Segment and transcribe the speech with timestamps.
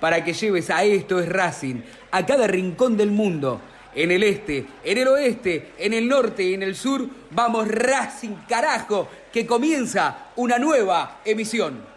[0.00, 3.60] para que lleves a Esto es Racing, a cada rincón del mundo.
[3.94, 8.36] En el este, en el oeste, en el norte y en el sur, vamos Racing
[8.48, 11.89] carajo, que comienza una nueva emisión.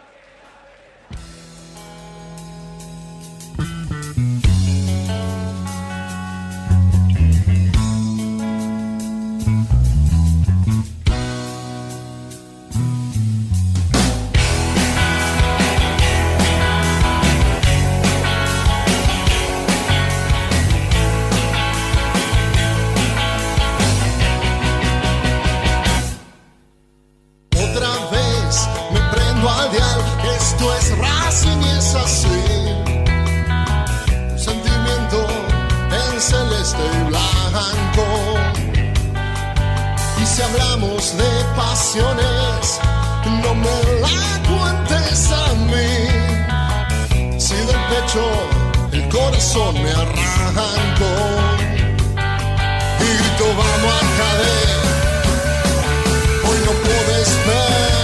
[40.34, 42.80] si hablamos de pasiones,
[43.42, 45.92] no me la cuentes a mí.
[47.38, 48.24] Si del pecho
[48.90, 51.14] el corazón me arrancó
[53.00, 54.78] y grito vamos a caer,
[56.48, 58.03] hoy no puedes ver.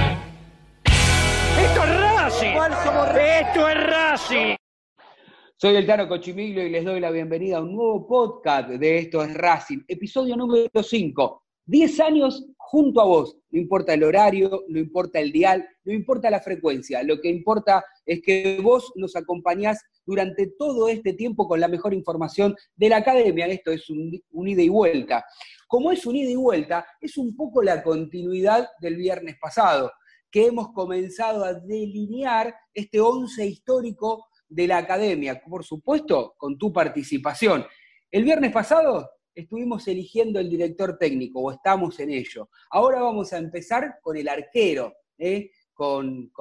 [3.41, 4.55] ¡Esto es Racing!
[5.57, 9.23] Soy el Tano Cochimiglio y les doy la bienvenida a un nuevo podcast de Esto
[9.23, 11.43] es Racing, episodio número 5.
[11.65, 13.37] 10 años junto a vos.
[13.49, 17.01] No importa el horario, no importa el dial, no importa la frecuencia.
[17.01, 21.95] Lo que importa es que vos nos acompañás durante todo este tiempo con la mejor
[21.95, 23.47] información de la academia.
[23.47, 25.25] Esto es un, ida y vuelta.
[25.67, 29.91] Como es un ida y vuelta, es un poco la continuidad del viernes pasado,
[30.31, 36.71] que hemos comenzado a delinear este once histórico de la academia, por supuesto, con tu
[36.71, 37.65] participación.
[38.09, 42.49] El viernes pasado estuvimos eligiendo el director técnico, o estamos en ello.
[42.69, 45.51] Ahora vamos a empezar con el arquero, ¿eh?
[45.73, 46.31] con,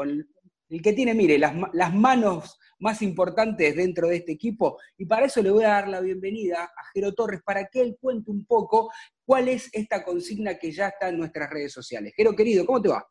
[0.68, 5.26] el que tiene, mire, las, las, manos más importantes dentro de este equipo, y para
[5.26, 8.44] eso le voy a dar la bienvenida a Jero Torres, para que él cuente un
[8.44, 8.90] poco
[9.24, 12.12] cuál es esta consigna que ya está en nuestras redes sociales.
[12.16, 13.06] Jero, querido, ¿cómo te va?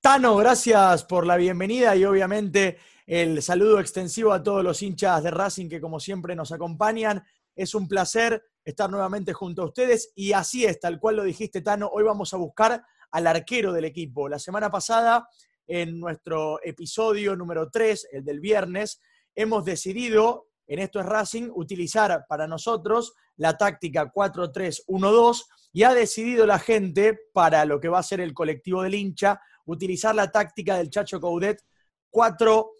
[0.00, 5.32] Tano, gracias por la bienvenida y obviamente el saludo extensivo a todos los hinchas de
[5.32, 7.24] Racing que como siempre nos acompañan.
[7.56, 11.62] Es un placer estar nuevamente junto a ustedes y así es, tal cual lo dijiste
[11.62, 14.28] Tano, hoy vamos a buscar al arquero del equipo.
[14.28, 15.28] La semana pasada,
[15.66, 19.00] en nuestro episodio número 3, el del viernes,
[19.34, 26.46] hemos decidido, en esto es Racing, utilizar para nosotros la táctica 4-3-1-2 y ha decidido
[26.46, 30.76] la gente, para lo que va a ser el colectivo del hincha, utilizar la táctica
[30.76, 31.62] del Chacho Coudet
[32.10, 32.70] 4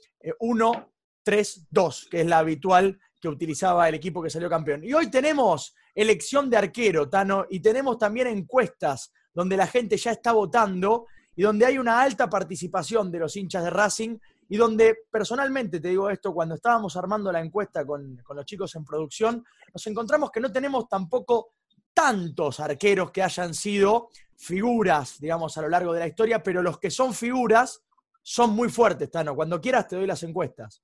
[0.40, 4.84] 1, 3, 2, que es la habitual que utilizaba el equipo que salió campeón.
[4.84, 10.12] Y hoy tenemos elección de arquero, Tano, y tenemos también encuestas donde la gente ya
[10.12, 14.18] está votando y donde hay una alta participación de los hinchas de Racing
[14.48, 18.74] y donde personalmente, te digo esto, cuando estábamos armando la encuesta con, con los chicos
[18.76, 21.52] en producción, nos encontramos que no tenemos tampoco
[21.92, 24.08] tantos arqueros que hayan sido
[24.38, 27.82] figuras, digamos, a lo largo de la historia, pero los que son figuras
[28.22, 29.34] son muy fuertes, Tano.
[29.34, 30.82] Cuando quieras te doy las encuestas.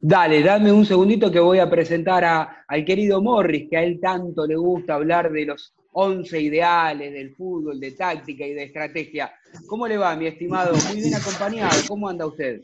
[0.00, 4.00] Dale, dame un segundito que voy a presentar a, al querido Morris, que a él
[4.00, 9.30] tanto le gusta hablar de los 11 ideales del fútbol, de táctica y de estrategia.
[9.66, 10.74] ¿Cómo le va, mi estimado?
[10.88, 11.76] Muy bien acompañado.
[11.86, 12.62] ¿Cómo anda usted?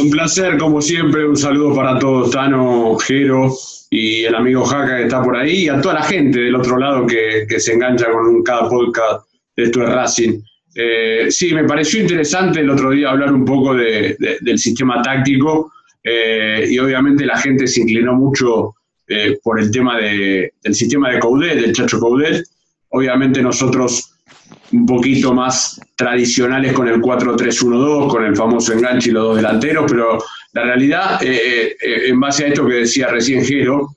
[0.00, 1.26] Un placer, como siempre.
[1.26, 3.52] Un saludo para todos, Tano, Jero
[3.90, 6.78] y el amigo Jaca que está por ahí, y a toda la gente del otro
[6.78, 9.26] lado que, se engancha con cada podcast
[9.56, 10.40] esto es Racing.
[10.74, 15.72] Eh, sí, me pareció interesante el otro día hablar un poco del sistema táctico
[16.04, 18.74] eh, y obviamente la gente se inclinó mucho
[19.08, 22.44] eh, por el tema del sistema de Coudet, del Chacho Coudet.
[22.90, 24.14] Obviamente nosotros
[24.72, 29.90] un poquito más tradicionales con el 4-3-1-2, con el famoso enganche y los dos delanteros,
[29.90, 30.18] pero
[30.52, 33.94] la realidad, en base a esto que decía recién Jero,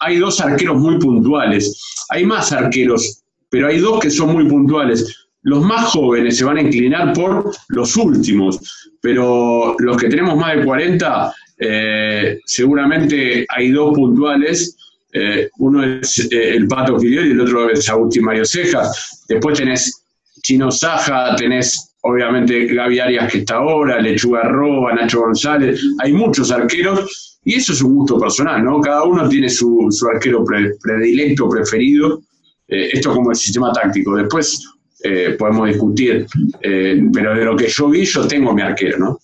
[0.00, 1.80] hay dos arqueros muy puntuales.
[2.10, 6.56] Hay más arqueros, pero hay dos que son muy puntuales los más jóvenes se van
[6.56, 13.70] a inclinar por los últimos, pero los que tenemos más de 40, eh, seguramente hay
[13.70, 14.76] dos puntuales.
[15.14, 19.24] Eh, uno es eh, el Pato Fidel y el otro es Agustín Mario Cejas.
[19.28, 20.04] Después tenés
[20.42, 25.80] Chino Saja, tenés obviamente Gaby Arias que está ahora, Lechuga Roa, Nacho González.
[26.00, 28.80] Hay muchos arqueros y eso es un gusto personal, ¿no?
[28.80, 32.20] Cada uno tiene su, arquero predilecto, preferido.
[32.66, 34.16] esto como el sistema táctico.
[34.16, 34.66] Después,
[35.06, 36.26] eh, podemos discutir,
[36.62, 39.18] eh, pero de lo que yo vi, yo tengo mi arquero, ¿no?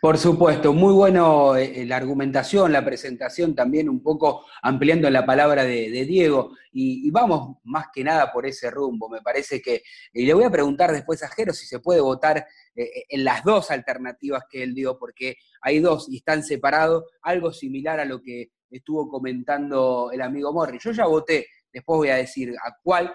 [0.00, 5.64] Por supuesto, muy bueno eh, la argumentación, la presentación también un poco ampliando la palabra
[5.64, 9.08] de, Diego y, vamos más que nada por ese rumbo.
[9.08, 12.46] Me parece que, y le voy a preguntar después a Jero si se puede votar
[12.76, 17.98] en las dos alternativas que él dio, porque hay dos y están separados, algo similar
[17.98, 20.78] a lo que estuvo comentando el amigo Morri.
[20.78, 23.12] Yo ya voté, después voy a decir a cuál,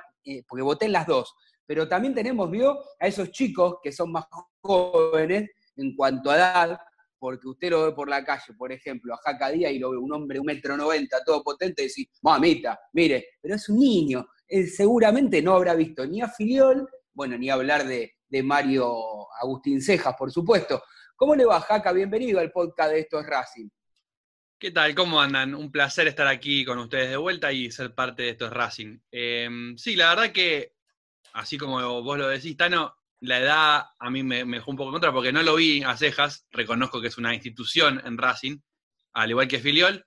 [0.47, 1.33] porque voté en las dos
[1.65, 4.25] pero también tenemos, vio, a esos chicos que son más
[4.61, 6.79] jóvenes en cuanto a edad,
[7.17, 9.97] porque usted lo ve por la calle, por ejemplo, a Jaca Díaz y lo ve
[9.97, 14.27] un hombre, un metro noventa, todo potente, y decís, mamita, mire, pero es un niño,
[14.47, 20.15] él seguramente no habrá visto ni a Filiol, bueno, ni hablar de, Mario Agustín Cejas,
[20.17, 20.81] por supuesto.
[21.15, 21.91] ¿Cómo le va, Jaca?
[21.91, 23.69] Bienvenido al podcast de Esto es Racing.
[24.57, 24.95] ¿Qué tal?
[24.95, 25.53] ¿Cómo andan?
[25.53, 28.97] Un placer estar aquí con ustedes de vuelta y ser parte de Esto es Racing.
[29.11, 30.73] Em, sí, la verdad que
[31.33, 34.93] así como vos lo decís, Tano, la edad a mí me, dejó un poco en
[34.93, 38.57] contra porque no lo vi a cejas, reconozco que es una institución en Racing,
[39.13, 40.03] al igual que Filiol,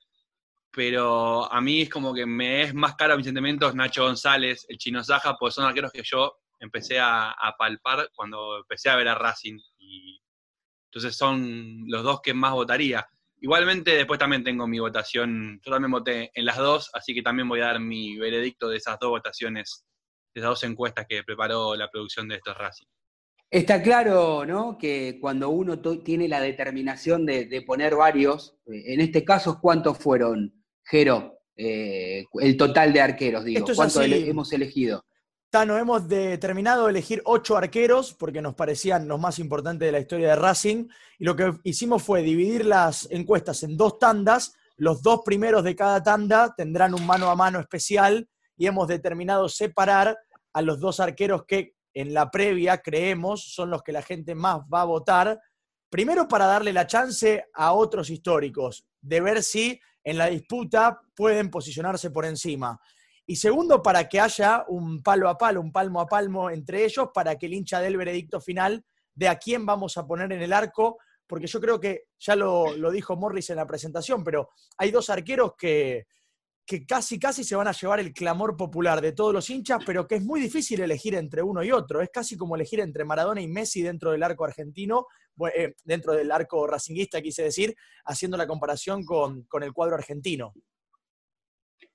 [0.71, 4.67] pero a mí es como que me es más caro a mis sentimientos Nacho González,
[4.69, 9.09] el Chino Saja, pues son arqueros que yo empecé a, palpar cuando empecé a ver
[9.09, 9.59] a Racing.
[9.79, 10.21] Y
[10.91, 13.07] entonces son los dos que más votaría.
[13.41, 17.49] Igualmente después también tengo mi votación, yo también voté en las dos, así que también
[17.49, 19.87] voy a dar mi veredicto de esas dos votaciones
[20.41, 22.87] esas dos encuestas que preparó la producción de estos Racing.
[23.51, 24.77] Está claro, ¿no?
[24.77, 30.53] Que cuando uno tiene la determinación de, poner varios, eh, en este caso, ¿cuántos fueron,
[30.85, 31.39] Jero?
[31.57, 33.65] Eh, el total de arqueros, digo.
[33.75, 35.05] ¿Cuántos hemos elegido?
[35.49, 40.31] Tano, hemos determinado elegir ocho arqueros porque nos parecían los más importantes de la historia
[40.31, 40.89] de Racing.
[41.19, 44.55] Y lo que hicimos fue dividir las encuestas en dos tandas.
[44.77, 49.49] Los dos primeros de cada tanda tendrán un mano a mano especial y hemos determinado
[49.49, 50.19] separar
[50.53, 54.59] a los dos arqueros que en la previa creemos son los que la gente más
[54.73, 55.41] va a votar.
[55.89, 61.51] Primero para darle la chance a otros históricos de ver si en la disputa pueden
[61.51, 62.79] posicionarse por encima.
[63.25, 67.09] Y segundo, para que haya un palo a palo, un palmo a palmo entre ellos,
[67.15, 68.85] para que el hincha del veredicto final
[69.15, 72.77] de a quién vamos a poner en el arco, porque yo creo que ya lo,
[72.77, 76.07] lo dijo Morris en la presentación, pero hay dos arqueros que,
[76.67, 80.07] que casi, casi se van a llevar el clamor popular de todos los hinchas, pero
[80.07, 82.03] que es muy difícil elegir entre uno y otro.
[82.03, 85.07] Es casi como elegir entre Maradona y Messi dentro del arco argentino,
[85.55, 90.55] eh, dentro del arco racinguista, quise decir, haciendo la comparación con, el cuadro argentino.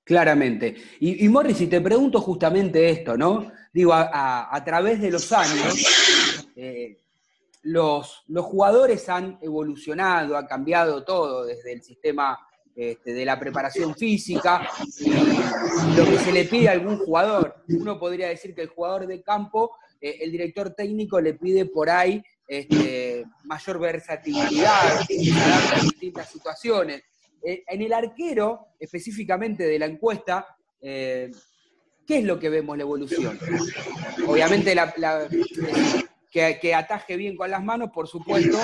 [0.02, 0.74] Claramente.
[1.00, 3.52] Y, Morris, si te pregunto justamente esto, ¿no?
[3.72, 6.96] Digo, a, través de los años, eh,
[7.62, 12.38] los, los jugadores han evolucionado, ha cambiado todo, desde el sistema
[12.74, 14.66] este, de la preparación física
[15.94, 17.56] lo que se le pide a algún jugador.
[17.68, 21.90] Uno podría decir que el jugador de campo, eh, el director técnico le pide por
[21.90, 27.02] ahí este, mayor versatilidad, a distintas situaciones.
[27.44, 30.46] Eh, en el arquero, específicamente de la encuesta,
[30.80, 31.30] eh,
[32.06, 33.38] ¿qué es lo que vemos la evolución?
[34.26, 34.74] Obviamente
[36.30, 38.58] que, que ataje bien con las manos, por supuesto,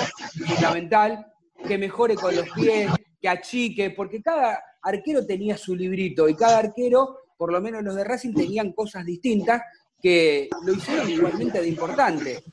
[0.47, 1.27] fundamental,
[1.67, 2.89] que mejore con los pies,
[3.21, 7.95] que achique, porque cada arquero tenía su librito y cada arquero, por lo menos los
[7.95, 9.61] de Racing, tenían cosas distintas
[10.01, 12.43] que lo hicieron igualmente de importante.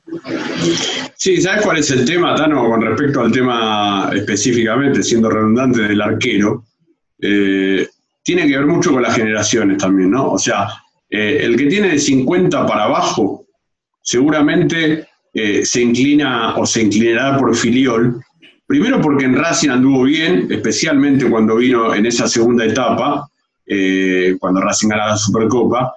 [1.15, 6.01] Sí, ¿sabes cuál es el tema, Tano, con respecto al tema específicamente, siendo redundante del
[6.01, 6.65] arquero?
[7.19, 7.87] Eh,
[8.21, 10.31] tiene que ver mucho con las generaciones también, ¿no?
[10.31, 10.67] O sea,
[11.09, 13.45] eh, el que tiene de 50 para abajo,
[14.01, 18.21] seguramente eh, se inclina o se inclinará por Filiol,
[18.67, 23.29] Primero porque en Racing anduvo bien, especialmente cuando vino en esa segunda etapa,
[23.65, 25.93] eh, cuando Racing ganaba la Supercopa.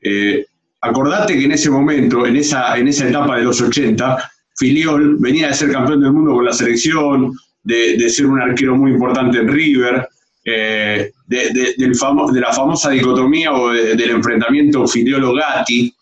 [0.00, 0.46] Eh,
[0.80, 5.48] acordate que en ese momento, en esa, en esa etapa de los 80, Filiol venía
[5.48, 9.48] de ser campeón del mundo con la selección, de, ser un arquero muy importante en
[9.48, 10.08] River,
[10.44, 15.94] eh, de, la famosa dicotomía o del enfrentamiento Filiolo-Gatti.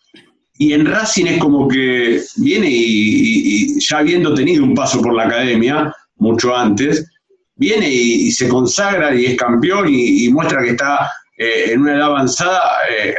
[0.59, 5.23] Y en Racing es como que viene y, ya habiendo tenido un paso por la
[5.23, 7.07] academia, mucho antes,
[7.55, 12.07] viene y, se consagra y es campeón y, muestra que está eh, en una edad
[12.07, 13.13] avanzada eh,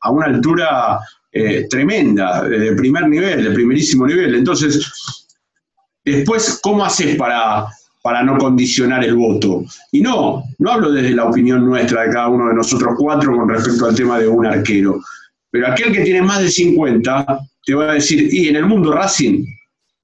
[0.00, 1.00] a una altura
[1.68, 4.36] tremenda, de primer nivel, de primerísimo nivel.
[4.36, 4.90] Entonces,
[6.06, 7.66] Después, ¿cómo haces para,
[8.00, 9.64] para no condicionar el voto?
[9.90, 13.48] Y no, no hablo desde la opinión nuestra de cada uno de nosotros cuatro con
[13.48, 15.00] respecto al tema de un arquero.
[15.50, 18.92] Pero aquel que tiene más de 50 te va a decir, y en el mundo
[18.92, 19.44] Racing,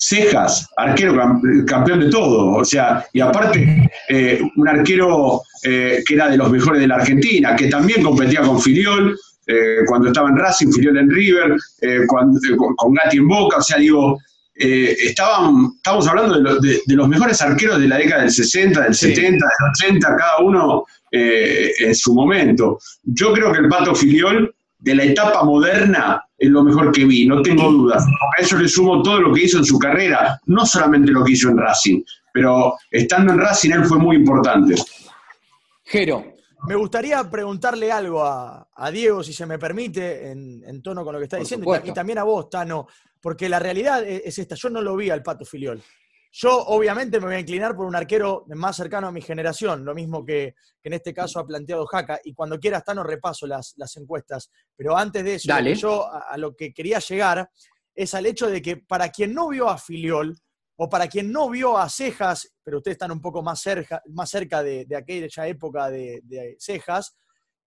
[0.02, 1.14] Cejas, arquero
[1.64, 6.50] campeón de todo, o sea, y aparte eh, un arquero eh, que era de los
[6.50, 9.16] mejores de la Argentina, que también competía con Filiol,
[9.46, 11.56] eh, cuando estaba en Racing, Filiol en River,
[12.08, 12.36] con,
[12.74, 14.18] con Gatti en Boca, o sea, digo,
[14.54, 19.88] estaban, estamos hablando de, los mejores arqueros de la década del 60, del 70, del
[19.94, 22.80] 80, cada uno en su momento.
[23.04, 27.24] Yo creo que el Pato Filiol de la etapa moderna es lo mejor que vi,
[27.24, 28.04] no tengo dudas.
[28.04, 31.32] A eso le sumo todo lo que hizo en su carrera, no solamente lo que
[31.32, 34.74] hizo en Racing, pero estando en Racing él fue muy importante.
[35.84, 36.32] Jero.
[36.66, 41.24] Me gustaría preguntarle algo a, Diego, si se me permite, en, tono con lo que
[41.24, 42.88] está diciendo, y, también a vos, Tano,
[43.20, 45.80] porque la realidad e, es esta, yo no lo vi al Pato Filiol.
[46.34, 49.94] Yo obviamente me voy a inclinar por un arquero más cercano a mi generación, lo
[49.94, 54.50] mismo que, en este caso ha planteado Jaca, y cuando quieras, Tano, repaso las, encuestas.
[54.74, 57.50] Pero antes de eso, yo a, lo que quería llegar
[57.94, 60.34] es al hecho de que para quien no vio a Filiol,
[60.76, 64.30] o para quien no vio a Cejas, pero ustedes están un poco más cerca, más
[64.30, 67.14] cerca de, aquella época de, Cejas,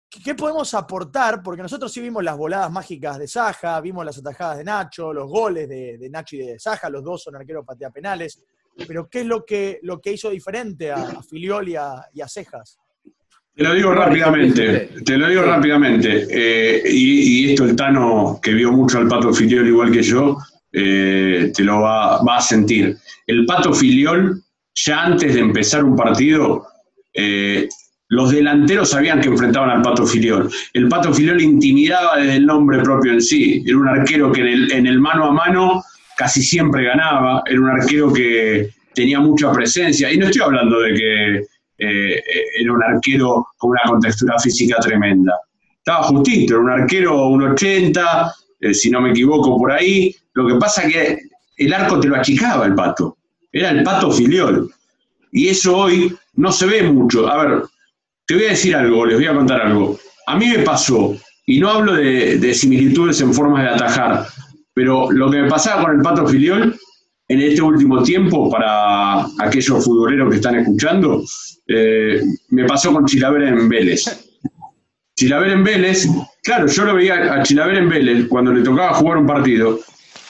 [0.09, 1.43] ¿qué podemos aportar?
[1.43, 5.29] Porque nosotros sí vimos las voladas mágicas de Saja, vimos las atajadas de Nacho, los
[5.29, 8.41] goles de, Nacho y de Saja, los dos son arqueros patea penales,
[8.87, 12.77] pero ¿qué es lo que, lo que hizo diferente a, Filiol y a, Cejas?
[13.55, 16.27] Te lo digo rápidamente, te lo digo rápidamente.
[16.29, 20.37] Eh, y, esto el Tano, que vio mucho al Pato Filiol igual que yo,
[20.73, 22.97] eh, te lo va, a sentir.
[23.25, 24.41] El Pato Filiol,
[24.73, 26.67] ya antes de empezar un partido,
[27.13, 27.69] eh,
[28.09, 30.51] los delanteros sabían que enfrentaban al Pato Filiol.
[30.73, 33.63] El Pato Filiol intimidaba desde el nombre propio en sí.
[33.65, 35.83] Era un arquero que en el, mano a mano
[36.15, 37.43] casi siempre ganaba.
[37.45, 40.11] Era un arquero que tenía mucha presencia.
[40.11, 41.35] Y no estoy hablando de que
[41.77, 42.23] eh,
[42.59, 45.33] era un arquero con una contextura física tremenda.
[45.77, 48.33] Estaba justito, era un arquero un 80,
[48.73, 51.19] si no me equivoco por ahí, lo que pasa que
[51.57, 53.17] el arco te lo achicaba el pato.
[53.51, 54.69] Era el pato filiol.
[55.31, 57.27] Y eso hoy no se ve mucho.
[57.27, 57.63] A ver,
[58.25, 59.97] te voy a decir algo, les voy a contar algo.
[60.27, 64.25] A mí me pasó, y no hablo de, similitudes en formas de atajar,
[64.75, 66.77] pero lo que me pasaba con el pato filiol
[67.27, 71.23] en este último tiempo, para aquellos futboleros que están escuchando,
[71.67, 74.03] eh, me pasó con Chilaver en Vélez.
[75.15, 76.07] Chilaver en Vélez,
[76.43, 79.79] claro, yo lo veía a Chilaver en Vélez cuando le tocaba jugar un partido,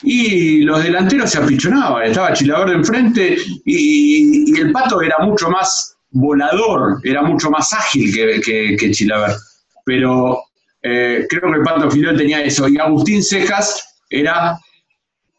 [0.02, 5.96] y los delanteros se apichonaban, estaba Chilaver enfrente y, y, el Pato era mucho más
[6.10, 9.34] volador, era mucho más ágil que, que, Chilaver.
[9.84, 10.38] Pero
[10.82, 12.68] eh, creo que el Pato Filiol tenía eso.
[12.68, 14.58] Y Agustín Cejas era,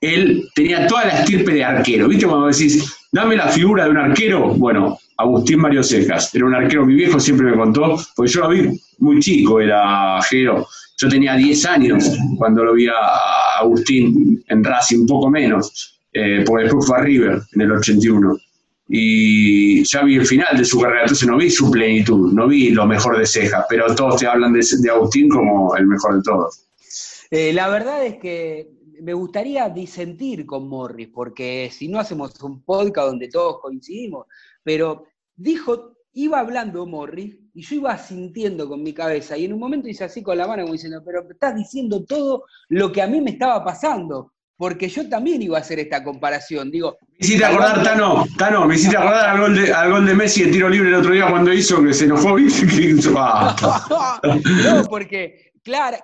[0.01, 2.07] él tenía toda la estirpe de arquero.
[2.07, 4.53] ¿Viste cuando decís, dame la figura de un arquero?
[4.55, 6.33] Bueno, Agustín Mario Cejas.
[6.33, 10.21] Era un arquero, mi viejo siempre me contó, porque yo lo vi muy chico, era
[10.21, 10.67] Jero.
[10.97, 12.93] Yo tenía 10 años cuando lo vi a
[13.59, 18.37] Agustín en Racing, un poco menos, eh, porque después fue River en el 81.
[18.89, 22.69] Y ya vi el final de su carrera, entonces no vi su plenitud, no vi
[22.69, 26.63] lo mejor de Cejas, pero todos te hablan de, Agustín como el mejor de todos.
[27.29, 28.69] Eh, la verdad es que
[29.01, 34.25] me gustaría disentir con Morris, porque si no hacemos un podcast donde todos coincidimos,
[34.63, 35.05] pero
[35.35, 39.87] dijo, iba hablando Morris y yo iba sintiendo con mi cabeza y en un momento
[39.87, 43.21] hice así con la mano como diciendo, pero estás diciendo todo lo que a mí
[43.21, 46.71] me estaba pasando, porque yo también iba a hacer esta comparación.
[46.71, 50.15] Digo, me hiciste acordar, Tano, Tano, me hiciste acordar al gol, de, al gol de
[50.15, 52.35] Messi de tiro libre el otro día cuando hizo que se enojó,
[54.63, 55.46] no, porque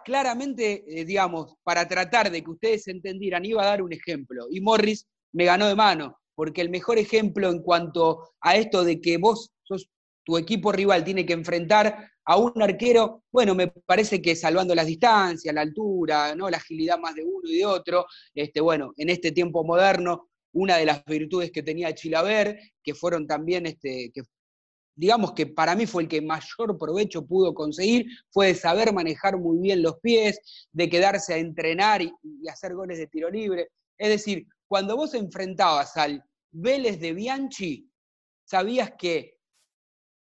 [0.03, 4.47] claramente, eh, digamos, para tratar de que ustedes entendieran, iba a dar un ejemplo.
[4.51, 9.01] Y Morris me ganó de mano, porque el mejor ejemplo en cuanto a esto de
[9.01, 9.89] que vos sos,
[10.23, 14.85] tu equipo rival tiene que enfrentar a un arquero, bueno, me parece que salvando las
[14.85, 16.49] distancias, la altura, ¿no?
[16.49, 20.77] la agilidad más de uno y de otro, este, bueno, en este tiempo moderno, una
[20.77, 24.11] de las virtudes que tenía Chilaver, que fueron también, este,
[24.95, 29.37] digamos que para mí fue el que mayor provecho pudo conseguir, fue de saber manejar
[29.37, 32.13] muy bien los pies, de quedarse a entrenar y,
[32.49, 33.69] hacer goles de tiro libre.
[33.97, 37.89] Es decir, cuando vos enfrentabas al Vélez de Bianchi,
[38.43, 39.37] sabías que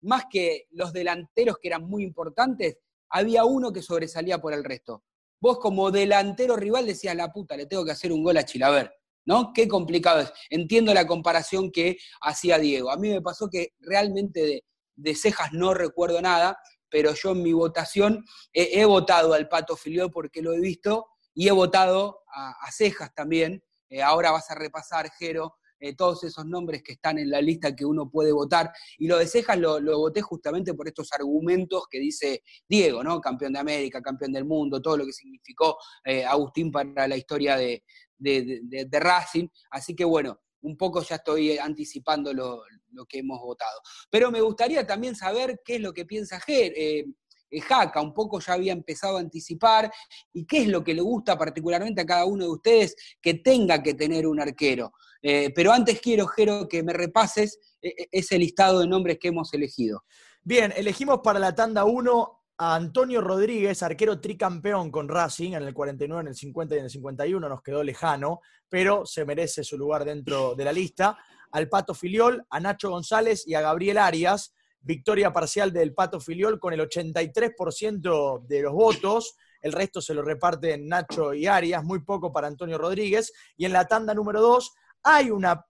[0.02, 2.78] más que los delanteros que eran muy importantes,
[3.10, 5.04] había uno que sobresalía por el resto.
[5.40, 8.99] Vos como delantero rival decías, la puta, le tengo que hacer un gol a Chilaver.
[9.24, 9.52] ¿No?
[9.52, 10.32] Qué complicado es.
[10.50, 12.90] Entiendo la comparación que hacía Diego.
[12.90, 14.64] A mí me pasó que realmente
[14.96, 16.58] de, cejas no recuerdo nada,
[16.88, 21.48] pero yo en mi votación he, votado al Pato Filió porque lo he visto y
[21.48, 23.62] he votado a, cejas también.
[23.88, 27.74] Eh, ahora vas a repasar, Jero, eh, todos esos nombres que están en la lista
[27.74, 28.70] que uno puede votar.
[28.98, 33.18] Y lo de Cejas lo, voté justamente por estos argumentos que dice Diego, ¿no?
[33.20, 37.56] Campeón de América, campeón del mundo, todo lo que significó eh, Agustín para la historia
[37.56, 37.82] de,
[38.20, 39.48] de, Racing.
[39.70, 42.62] Así que bueno, un poco ya estoy anticipando lo,
[43.08, 43.80] que hemos votado.
[44.10, 47.06] Pero me gustaría también saber qué es lo que piensa Ger, eh,
[47.50, 49.90] eh, Jaca, un poco ya había empezado a anticipar,
[50.32, 53.82] y qué es lo que le gusta particularmente a cada uno de ustedes que tenga
[53.82, 54.92] que tener un arquero.
[55.22, 60.04] Eh, pero antes quiero, Jero, que me repases ese listado de nombres que hemos elegido.
[60.42, 65.72] Bien, elegimos para la tanda 1 a Antonio Rodríguez, arquero tricampeón con Racing en el
[65.72, 69.78] 49, en el 50 y en el 51, nos quedó lejano, pero se merece su
[69.78, 71.16] lugar dentro de la lista.
[71.52, 74.54] Al Pato Filiol, a Nacho González y a Gabriel Arias.
[74.82, 79.36] Victoria parcial del Pato Filiol con el 83% de los votos.
[79.62, 83.32] El resto se lo reparten Nacho y Arias, muy poco para Antonio Rodríguez.
[83.56, 84.74] Y en la tanda número 2
[85.04, 85.64] hay una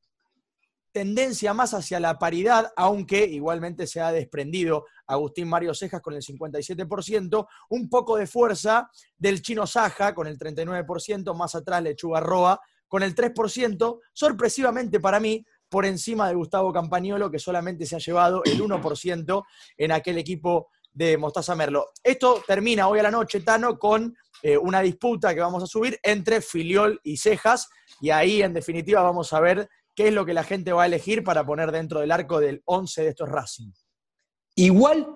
[0.92, 6.22] tendencia más hacia la paridad, aunque igualmente se ha desprendido Agustín Mario Cejas con el
[6.22, 12.60] 57%, un poco de fuerza del chino Saja con el 39%, más atrás Lechuga Roa
[12.88, 18.00] con el 3%, sorpresivamente para mí, por encima de Gustavo Campagnolo, que solamente se ha
[18.00, 19.44] llevado el 1%
[19.76, 21.86] en aquel equipo de Mostaza Merlo.
[22.02, 26.00] Esto termina hoy a la noche, Tano, con eh, una disputa que vamos a subir
[26.02, 27.68] entre Filiol y Cejas,
[28.00, 29.68] y ahí en definitiva vamos a ver
[30.00, 32.62] qué es lo que la gente va a elegir para poner dentro del arco del
[32.64, 33.70] 11 de estos Racing.
[34.54, 35.06] Igual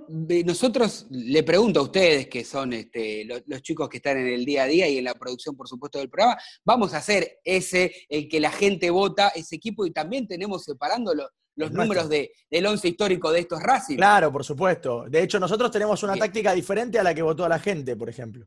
[0.45, 4.65] nosotros le pregunto a ustedes, que son este, los, chicos que están en el día
[4.65, 8.29] a día y en la producción, por supuesto, del programa, vamos a hacer ese, el
[8.29, 12.87] que la gente vota, ese equipo, y también tenemos separando los números de, del once
[12.87, 13.97] histórico de estos Racing.
[13.97, 15.07] Claro, por supuesto.
[15.09, 18.47] De hecho, nosotros tenemos una táctica diferente a la que votó la gente, por ejemplo.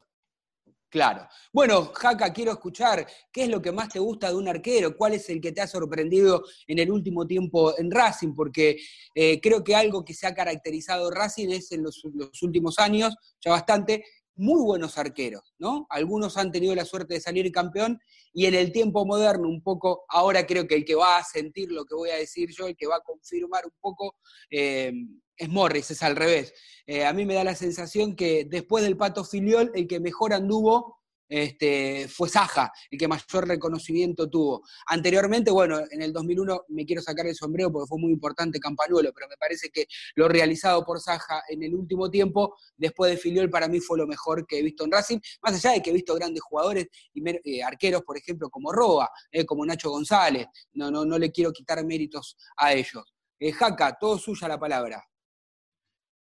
[0.90, 1.28] Claro.
[1.52, 5.14] Bueno, Jaca, quiero escuchar qué es lo que más te gusta de un arquero, cuál
[5.14, 8.78] es el que te ha sorprendido en el último tiempo en Racing, porque
[9.14, 12.02] eh, creo que algo que se ha caracterizado Racing es en los,
[12.42, 15.88] últimos años, ya bastante, muy buenos arqueros, ¿no?
[15.90, 18.00] Algunos han tenido la suerte de salir campeón
[18.32, 21.72] y en el tiempo moderno un poco, ahora creo que el que va a sentir
[21.72, 24.16] lo que voy a decir yo, el que va a confirmar un poco,
[24.52, 24.94] eh,
[25.38, 26.54] es Morris, es al revés.
[26.86, 30.34] Eh, a mí me da la sensación que después del Pato Filiol, el que mejor
[30.34, 30.98] anduvo
[31.30, 34.64] este, fue Saja, el que mayor reconocimiento tuvo.
[34.88, 39.12] Anteriormente, bueno, en el 2001 me quiero sacar el sombrero porque fue muy importante Campanuelo,
[39.14, 43.50] pero me parece que lo realizado por Saja en el último tiempo, después de Filiol,
[43.50, 45.94] para mí fue lo mejor que he visto en Racing, más allá de que he
[45.94, 50.90] visto grandes jugadores y eh, arqueros, por ejemplo, como Roa, eh, como Nacho González, no,
[50.90, 53.04] no, no le quiero quitar méritos a ellos.
[53.40, 55.04] Jaca, todo suya la palabra.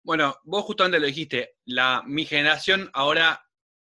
[0.06, 3.44] Bueno, vos justamente lo dijiste, la, mi generación ahora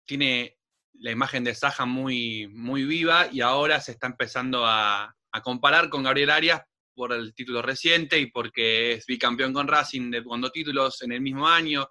[0.04, 0.58] tiene
[0.94, 6.02] la imagen de Saja muy, muy viva y ahora se está empezando a, comparar con
[6.02, 6.62] Gabriel Arias
[6.96, 11.20] por el título reciente y porque es bicampeón con Racing de cuando títulos en el
[11.20, 11.88] mismo año.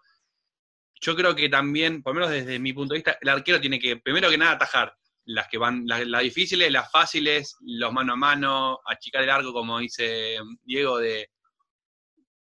[1.00, 3.80] Yo creo que también, por lo menos desde mi punto de vista, el arquero tiene
[3.80, 8.18] que, primero que nada, atajar las que van, las, difíciles, las fáciles, los mano a
[8.18, 11.30] mano, achicar el arco, como dice Diego, de,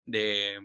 [0.05, 0.61] de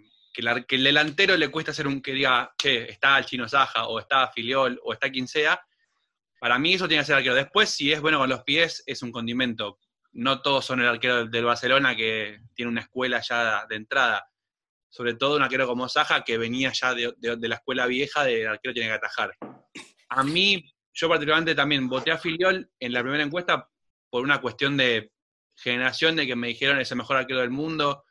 [0.68, 4.00] que, el delantero le cuesta hacer un que diga, che, está el chino Saja, o
[4.00, 5.60] está Filiol, o está quien sea.
[6.40, 7.34] Para mí eso tiene que ser arquero.
[7.34, 9.80] Después, si es bueno con los pies, es un condimento.
[10.12, 14.28] No todos son el arquero del Barcelona que tiene una escuela ya de entrada.
[14.90, 18.74] Sobre todo un arquero como Saja, que venía ya de, la escuela vieja del arquero
[18.74, 19.36] tiene que atajar.
[20.10, 23.68] A mí, yo particularmente también voté a Filiol en la primera encuesta
[24.10, 25.12] por una cuestión de
[25.56, 28.04] generación de que me dijeron es el mejor arquero del mundo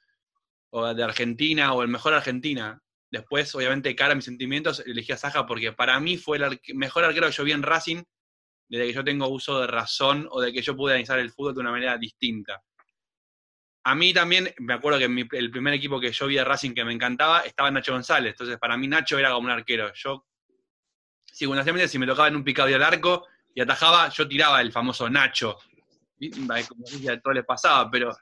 [0.77, 2.79] o de Argentina, o el mejor Argentina.
[3.11, 7.05] Después, obviamente, cara a mis sentimientos, elegí a Saja porque para mí fue el mejor
[7.05, 8.03] arquero que yo vi en Racing
[8.69, 11.55] desde que yo tengo uso de razón o de que yo pude analizar el fútbol
[11.55, 12.63] de una manera distinta.
[13.85, 16.85] A mí también, me acuerdo que el primer equipo que yo vi de Racing que
[16.85, 18.33] me encantaba estaba Nacho González.
[18.33, 19.93] Entonces, para mí Nacho era como un arquero.
[19.95, 20.27] Yo,
[21.25, 25.09] segundamente, si me tocaba en un picado al arco y atajaba, yo tiraba el famoso
[25.09, 25.57] Nacho.
[26.19, 28.15] Como a todos les pasaba, pero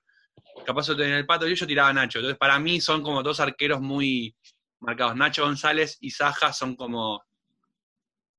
[0.64, 2.18] capaz yo tenía el pato y yo tiraba a Nacho.
[2.18, 4.34] Entonces, para mí son como dos arqueros muy
[4.80, 5.16] marcados.
[5.16, 7.22] Nacho González y Saja son como.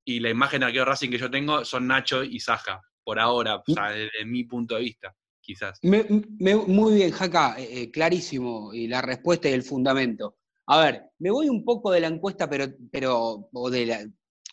[0.06, 3.64] Y la imagen de arquero Racing que yo tengo son Nacho y Saja, por ahora,
[3.66, 5.80] desde mi punto de vista, quizás.
[5.82, 10.38] muy bien, Jaca, eh, eh, clarísimo, y la respuesta y el fundamento.
[10.68, 14.06] A ver, me voy un poco de la encuesta, pero, pero o de la,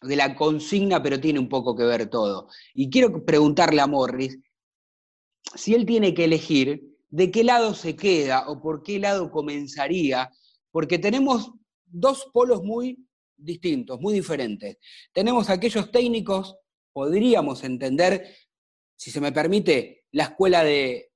[0.03, 2.49] de la consigna, pero tiene un poco que ver todo.
[2.75, 4.39] Y quiero preguntarle a Morris
[5.55, 10.31] si él tiene que elegir de qué lado se queda o por qué lado comenzaría,
[10.71, 11.53] porque tenemos
[11.85, 14.79] dos polos muy distintos, muy diferentes.
[15.13, 16.57] Tenemos aquellos técnicos,
[16.91, 18.35] podríamos entender,
[18.97, 21.13] si se me permite, la escuela de,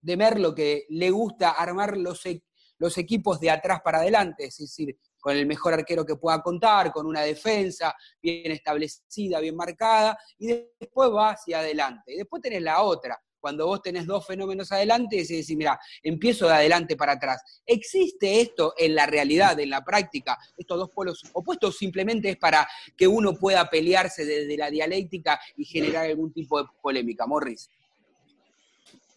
[0.00, 2.44] de Merlo, que le gusta armar los, e,
[2.78, 6.92] los equipos de atrás para adelante, es decir, con el mejor arquero que pueda contar,
[6.92, 7.92] con una defensa
[8.22, 10.46] bien establecida, bien marcada, y
[10.78, 12.14] después va hacia adelante.
[12.14, 16.46] Y después tenés la otra, cuando vos tenés dos fenómenos adelante, y decís, mira, empiezo
[16.46, 17.42] de adelante para atrás.
[17.66, 21.76] ¿Existe esto en la realidad, en la práctica, estos dos polos opuestos?
[21.76, 26.70] Simplemente es para que uno pueda pelearse desde la dialéctica y generar algún tipo de
[26.80, 27.26] polémica.
[27.26, 27.68] Morris.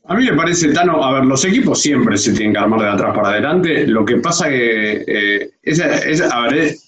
[0.04, 2.90] A mí me parece, Tano, a ver, los equipos siempre se tienen que armar de
[2.90, 3.88] atrás para adelante.
[3.88, 6.87] Lo que pasa que eh, es, a ver, es,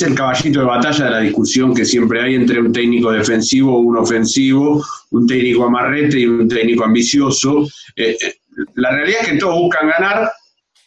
[0.00, 3.98] el caballito de batalla de la discusión que siempre hay entre un técnico defensivo, un
[3.98, 7.66] ofensivo, un técnico amarrete y un técnico ambicioso.
[7.96, 8.34] Eh, eh,
[8.76, 10.32] la realidad es que todos buscan ganar,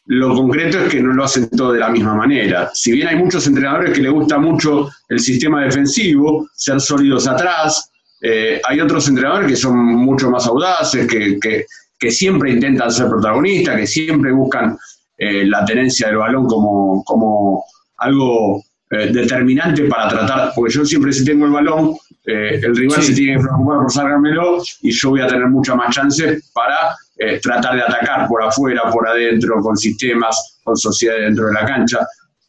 [0.07, 2.71] lo concreto es que no lo hacen todos de la misma manera.
[2.73, 7.91] Si bien hay muchos entrenadores que les gusta mucho el sistema defensivo, ser sólidos atrás,
[8.21, 11.65] eh, hay otros entrenadores que son mucho más audaces, que,
[12.09, 14.77] siempre intentan ser protagonistas, que siempre buscan
[15.17, 17.65] la tenencia del balón como
[17.97, 23.13] algo eh, determinante para tratar, porque yo siempre si tengo el balón, el rival se
[23.13, 26.95] tiene que preocupar por sacármelo y yo voy a tener muchas más chances para
[27.39, 31.99] tratar de atacar por afuera, por adentro, con sistemas, con sociedades dentro de la cancha.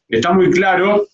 [0.08, 1.06] Está muy claro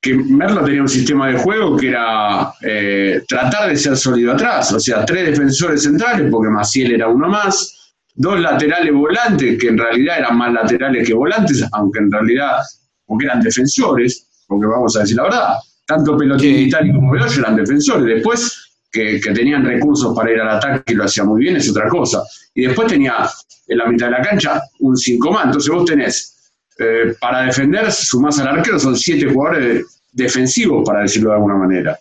[0.00, 4.72] que Merlo tenía un sistema de juego que era eh, tratar de ser sólido atrás,
[4.72, 9.78] o sea, tres defensores centrales, porque Maciel era uno más, dos laterales volantes, que en
[9.78, 12.62] realidad eran más laterales que volantes, aunque en realidad,
[13.10, 18.06] porque eran defensores, porque vamos a decir la verdad, tanto Pelotín como Veloyo eran defensores,
[18.06, 21.88] después que, tenían recursos para ir al ataque y lo hacía muy bien es otra
[21.88, 22.22] cosa,
[22.54, 23.28] y después tenía
[23.66, 27.90] en la mitad de la cancha un cinco más, entonces vos tenés eh, para defender,
[27.90, 31.98] sumás al arquero, son siete jugadores defensivos, para decirlo de alguna manera.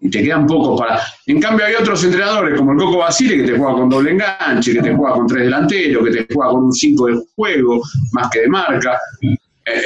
[0.00, 1.00] Y te quedan pocos para.
[1.26, 4.72] En cambio, hay otros entrenadores, como el Coco Basile, que te juega con doble enganche,
[4.72, 8.28] que te juega con tres delanteros, que te juega con un cinco de juego, más
[8.30, 8.98] que de marca.
[9.22, 9.80] Eh, eh,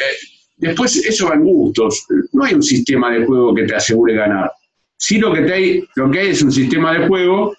[0.60, 2.06] después, eso va en gustos.
[2.32, 4.52] No hay un sistema de juego que te asegure ganar.
[4.96, 7.54] Sí, lo que, te hay, lo que hay es un sistema de juego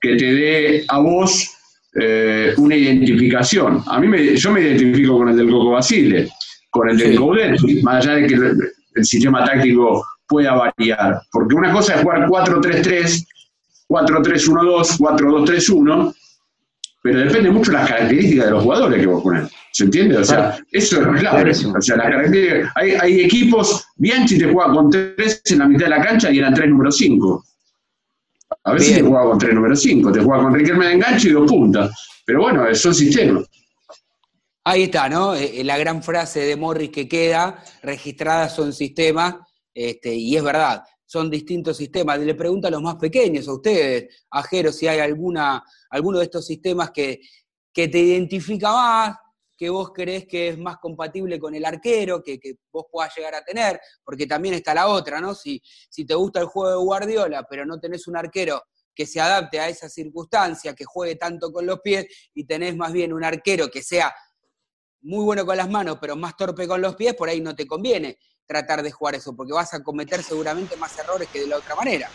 [0.00, 1.50] que te dé a vos
[2.00, 3.82] eh, una identificación.
[3.86, 6.30] A mí me, yo me identifico con el del Coco Basile,
[6.70, 7.18] con el del
[7.58, 7.82] sí.
[7.82, 11.20] más allá de que el, sistema táctico pueda variar.
[11.30, 13.26] Porque una cosa es jugar 4-3-3,
[13.88, 16.14] 4-3-1-2, 4-2-3-1,
[17.02, 19.50] pero depende mucho de las características de los jugadores que vos pones.
[19.72, 20.16] ¿Se entiende?
[20.18, 21.50] O sea, eso es clave.
[21.50, 25.84] O sea, las características, hay, hay equipos, Bianchi te juega con 3 en la mitad
[25.84, 27.44] de la cancha y eran 3 número 5.
[28.64, 31.32] A veces te juega con tres número 5, te juega con Riquelme de enganche y
[31.32, 31.90] dos puntas.
[32.24, 33.44] Pero bueno, son sistemas.
[34.64, 35.34] Ahí está, ¿no?
[35.34, 39.36] Eh, eh, la gran frase de Morris que queda, registradas son sistemas,
[39.72, 42.20] este, y es verdad, son distintos sistemas.
[42.20, 46.24] Le pregunto a los más pequeños, a ustedes, a Jero, si hay alguna, alguno de
[46.24, 47.20] estos sistemas que,
[47.72, 49.16] que te identifica más,
[49.56, 52.38] que vos crees que es más compatible con el arquero, que,
[52.70, 55.34] vos puedas llegar a tener, porque también está la otra, ¿no?
[55.34, 58.62] Si, si te gusta el juego de Guardiola, pero no tenés un arquero
[58.94, 62.92] que se adapte a esa circunstancia, que juegue tanto con los pies, y tenés más
[62.92, 64.14] bien un arquero que sea
[65.00, 67.66] muy bueno con las manos, pero más torpe con los pies, por ahí no te
[67.66, 68.18] conviene
[68.48, 71.76] tratar de jugar eso, porque vas a cometer seguramente más errores que de la otra
[71.76, 72.08] manera.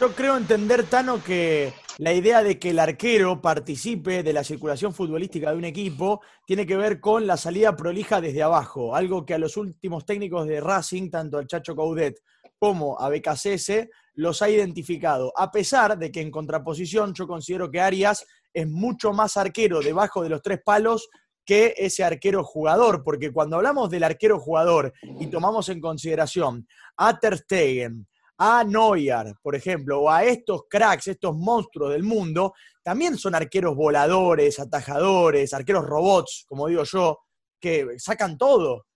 [0.00, 4.92] Yo creo entender, Tano, que la idea de que el arquero participe de la circulación
[4.92, 9.34] futbolística de un equipo tiene que ver con la salida prolija desde abajo, algo que
[9.34, 12.18] a los últimos técnicos de Racing, tanto al Chacho Caudet
[12.58, 17.80] como a BKCS, los ha identificado, a pesar de que en contraposición yo considero que
[17.80, 21.08] Arias es mucho más arquero debajo de los tres palos
[21.46, 27.18] que ese arquero jugador, porque cuando hablamos del arquero jugador y tomamos en consideración a
[27.18, 28.06] Ter Stegen,
[28.38, 33.74] a Neuer, por ejemplo, o a estos cracks, estos monstruos del mundo, también son arqueros
[33.74, 37.20] voladores, atajadores, arqueros robots, como digo yo,
[37.58, 38.86] que sacan todo.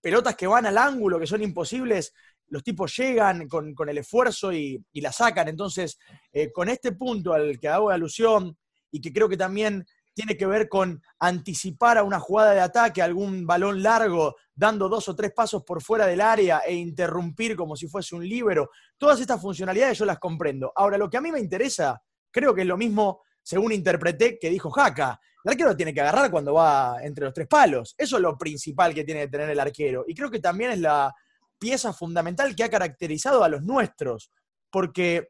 [0.00, 2.12] Pelotas que van al ángulo, que son imposibles,
[2.48, 5.48] los tipos llegan con, el esfuerzo y, la sacan.
[5.48, 5.98] Entonces,
[6.32, 8.56] eh, con este punto al que hago alusión
[8.90, 9.86] y que creo que también
[10.18, 15.06] tiene que ver con anticipar a una jugada de ataque, algún balón largo, dando dos
[15.06, 18.68] o tres pasos por fuera del área e interrumpir como si fuese un líbero.
[18.96, 20.72] Todas estas funcionalidades yo las comprendo.
[20.74, 22.02] Ahora, lo que a mí me interesa,
[22.32, 25.20] creo que es lo mismo, según interpreté, que dijo Jaca.
[25.44, 27.94] El arquero tiene que agarrar cuando va entre los tres palos.
[27.96, 30.04] Eso es lo principal que tiene que tener el arquero.
[30.08, 31.14] Y creo que también es la
[31.60, 34.32] pieza fundamental que ha caracterizado a los nuestros.
[34.68, 35.28] Porque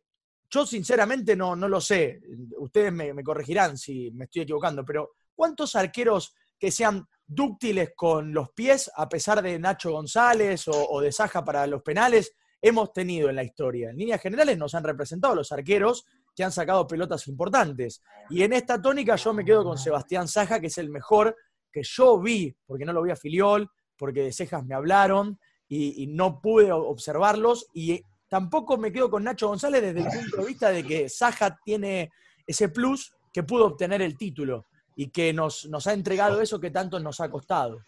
[0.51, 2.21] yo sinceramente no, no lo sé,
[2.59, 8.51] ustedes me, corregirán si me estoy equivocando, pero ¿cuántos arqueros que sean dúctiles con los
[8.53, 13.37] pies, a pesar de Nacho González o, de Saja para los penales, hemos tenido en
[13.37, 13.91] la historia?
[13.91, 18.01] En líneas generales nos han representado los arqueros que han sacado pelotas importantes.
[18.31, 21.37] Y en esta tónica yo me quedo con Sebastián Saja, que es el mejor
[21.71, 26.03] que yo vi, porque no lo vi a Filiol, porque de cejas me hablaron y,
[26.03, 27.67] y no pude observarlos.
[27.75, 31.59] Y tampoco me quedo con Nacho González desde el punto de vista de que Saja
[31.65, 32.11] tiene
[32.47, 36.71] ese plus que pudo obtener el título y que nos, nos ha entregado eso que
[36.71, 37.81] tanto nos ha costado.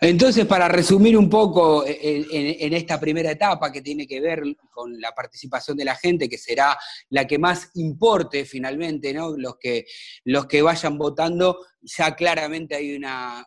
[0.00, 4.42] Entonces, para resumir un poco eh, eh, en, esta primera etapa que tiene que ver
[4.68, 6.76] con la participación de la gente, que será
[7.10, 9.36] la que más importe finalmente, ¿no?
[9.36, 9.86] Los que,
[10.24, 13.46] los que vayan votando, ya claramente hay una,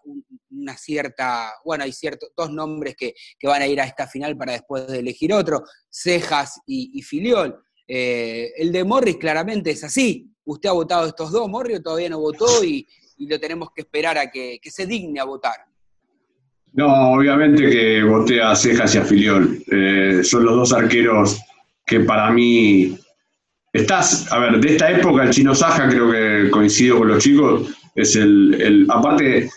[0.78, 4.88] cierta, bueno, hay ciertos dos nombres que, van a ir a esta final para después
[4.88, 7.62] de elegir otro, Cejas y, Filiol.
[7.86, 10.32] Eh, el de Morris claramente es así.
[10.46, 14.30] Usted ha votado estos dos, Morris todavía no votó y, lo tenemos que esperar a
[14.30, 15.56] que se digne a votar.
[16.76, 19.64] No, obviamente que voté a Cejas y a Filiol.
[19.72, 21.40] Eh, son los dos arqueros
[21.86, 22.98] que para mí.
[23.72, 27.76] Estás, a ver, de esta época el chino Saja, creo que coincido con los chicos,
[27.96, 29.50] es el, el, aparte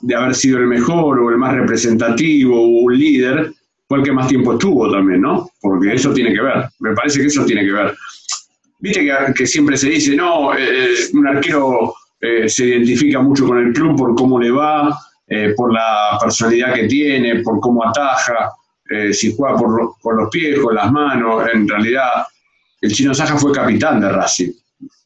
[0.00, 3.50] de haber sido el mejor o el más representativo o un líder,
[3.88, 5.48] fue el que más tiempo estuvo también, ¿no?
[5.62, 7.94] Porque eso tiene que ver, me parece que eso tiene que ver.
[8.80, 13.72] Viste que, siempre se dice, no, eh, un arquero eh, se identifica mucho con el
[13.72, 14.94] club por cómo le va,
[15.34, 18.52] eh, por la personalidad que tiene, por cómo ataja,
[18.90, 21.48] eh, si juega por, los pies, con las manos.
[21.54, 22.26] En realidad,
[22.82, 24.52] el chino Saja fue capitán de Racing.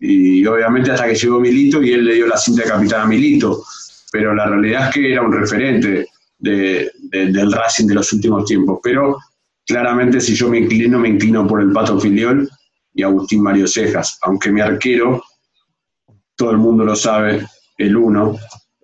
[0.01, 3.07] Y obviamente hasta que llegó Milito y él le dio la cinta de capitán a
[3.07, 3.63] Milito.
[4.11, 6.09] Pero la realidad es que era un referente
[6.41, 8.81] del Racing de los últimos tiempos.
[8.83, 9.19] Pero
[9.65, 12.51] claramente si yo me inclino, me inclino por el Pato Filiol
[12.95, 14.19] y Agustín Mario Cejas.
[14.23, 15.23] Aunque mi arquero,
[16.35, 17.47] todo el mundo lo sabe,
[17.79, 18.37] el uno,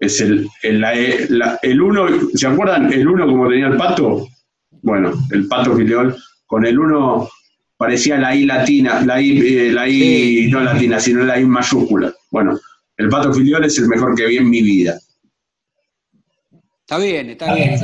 [0.03, 0.85] es el, el,
[1.63, 4.27] el uno, ¿se acuerdan el uno como tenía el pato?
[4.83, 7.29] Bueno, el pato Filiol, con el uno
[7.77, 12.13] parecía la I latina, la I, eh, la I no latina, sino la I mayúscula.
[12.33, 12.59] Bueno,
[12.97, 14.99] el pato Filiol es el mejor que vi en mi vida.
[16.81, 17.79] Está bien, está bien.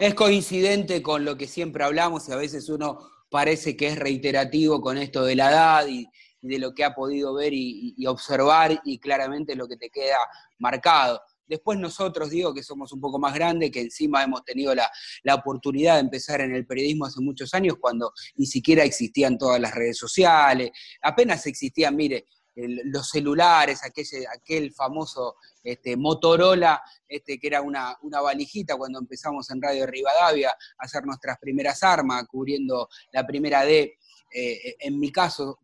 [0.00, 2.98] Es coincidente con lo que siempre hablamos y a veces uno
[3.30, 6.08] parece que es reiterativo con esto de la edad y,
[6.40, 10.18] de lo que ha podido ver y, y observar y claramente lo que te queda
[10.58, 11.20] marcado.
[11.52, 14.90] Después nosotros, digo, que somos un poco más grandes, que encima hemos tenido la,
[15.34, 19.74] oportunidad de empezar en el periodismo hace muchos años, cuando ni siquiera existían todas las
[19.74, 20.70] redes sociales,
[21.02, 28.74] apenas existían, mire, los celulares, aquel, aquel famoso este, Motorola, este, que era una, valijita
[28.78, 33.98] cuando empezamos en Radio Rivadavia a hacer nuestras primeras armas, cubriendo la primera D.
[34.34, 35.58] Eh, en mi caso,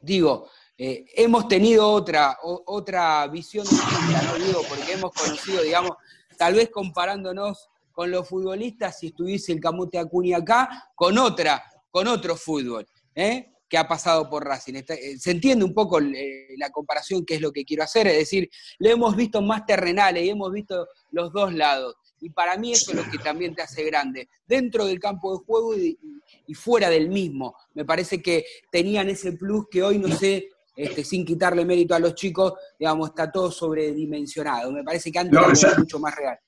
[0.00, 4.34] digo, eh, hemos tenido otra, otra visión distinta, ¿no?
[4.34, 5.92] Digo, porque hemos conocido, digamos,
[6.36, 12.06] tal vez comparándonos con los futbolistas, si estuviese el Camute Acuña acá, con otra, con
[12.08, 13.54] otro fútbol, ¿eh?
[13.66, 14.74] que ha pasado por Racing.
[14.74, 18.50] Eh, se entiende un poco la comparación, que es lo que quiero hacer, es decir,
[18.78, 21.96] lo hemos visto más terrenales y hemos visto los dos lados.
[22.20, 25.44] Y para mí eso es lo que también te hace grande, dentro del campo de
[25.44, 27.56] juego y fuera del mismo.
[27.72, 31.98] Me parece que tenían ese plus que hoy no sé este, sin quitarle mérito a
[31.98, 34.70] los chicos, digamos, está todo sobredimensionado.
[34.70, 36.38] Me parece que antes era mucho más real.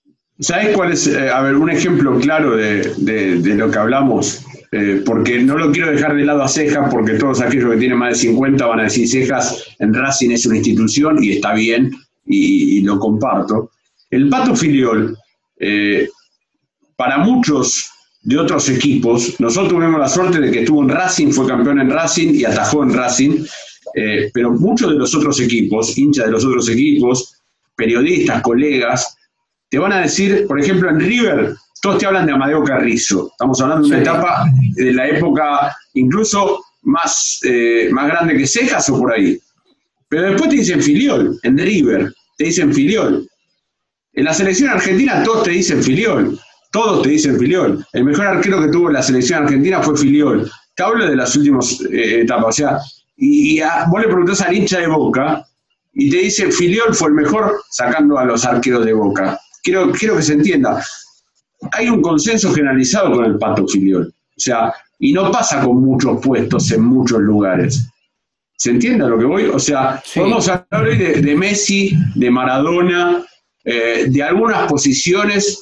[0.40, 4.44] ¿Sabes cuál es, eh, a ver, un ejemplo claro de, lo que hablamos?
[4.70, 7.98] Eh, porque no lo quiero dejar de lado a Cejas, porque todos aquellos que tienen
[7.98, 11.90] más de 50 van a decir Cejas en Racing es una institución y está bien,
[12.24, 13.70] y, lo comparto.
[14.10, 15.16] El Pato Filiol,
[15.58, 16.08] eh,
[16.96, 17.90] para muchos
[18.22, 21.90] de otros equipos, nosotros tuvimos la suerte de que estuvo en Racing, fue campeón en
[21.90, 23.44] Racing y atajó en Racing,
[23.94, 27.40] eh, pero muchos de los otros equipos, hinchas de los otros equipos,
[27.76, 29.16] periodistas, colegas,
[29.70, 33.28] te van a decir, por ejemplo, en River, todos te hablan de Amadeo Carrizo.
[33.30, 38.88] Estamos hablando de una etapa de la época incluso más, eh, más grande que Cejas
[38.90, 39.38] o por ahí.
[40.08, 43.28] Pero después te dicen Filiol, en River, te dicen Filiol.
[44.14, 46.38] En la selección argentina todos te dicen Filiol.
[46.72, 47.84] Todos te dicen Filiol.
[47.92, 50.50] El mejor arquero que tuvo la selección argentina fue Filiol.
[50.74, 52.46] Te hablo de las últimas eh, etapas.
[52.46, 52.78] O sea,
[53.18, 55.44] y, vos le preguntás al hincha de Boca
[55.92, 59.38] y te dice Filiol fue el mejor sacando a los arqueros de Boca.
[59.62, 60.82] Quiero, quiero que se entienda.
[61.72, 64.06] Hay un consenso generalizado con el Pato Filiol.
[64.06, 67.88] O sea, y no pasa con muchos puestos en muchos lugares.
[68.56, 69.44] ¿Se entiende a lo que voy?
[69.46, 73.24] O sea, podemos hablar hoy de, Messi, de Maradona,
[73.64, 75.60] eh, de algunas posiciones,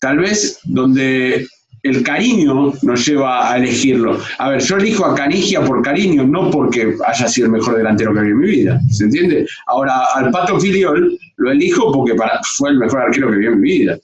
[0.00, 1.46] tal vez donde
[1.84, 4.18] el cariño nos lleva a elegirlo.
[4.38, 8.12] A ver, yo elijo a Canigia por cariño, no porque haya sido el mejor delantero
[8.12, 9.46] que había en mi vida, ¿se entiende?
[9.66, 13.60] Ahora, al Pato Filiol lo elijo porque para, fue el mejor arquero que vi en
[13.60, 13.98] mi vida.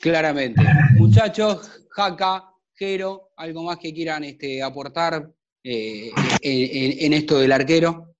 [0.00, 0.62] Claramente.
[0.96, 5.30] Muchachos, Jaca, Jero, ¿algo más que quieran este, aportar
[5.62, 6.10] eh,
[6.42, 8.16] en, esto del arquero?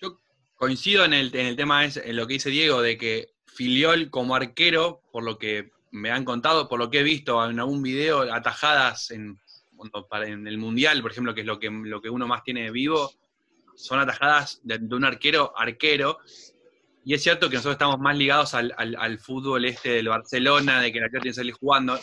[0.00, 0.20] Yo
[0.54, 4.36] coincido en el, en el tema, en lo que dice Diego, de que Filiol como
[4.36, 8.22] arquero, por lo que me han contado, por lo que he visto en algún video,
[8.32, 9.38] atajadas en,
[10.26, 13.12] en el Mundial, por ejemplo, que es lo que, lo que uno más tiene vivo,
[13.74, 16.18] son atajadas de, un arquero arquero.
[17.04, 20.98] Y es cierto que nosotros estamos más ligados al, fútbol este del Barcelona, de que
[20.98, 21.98] la arquero tiene que salir jugando.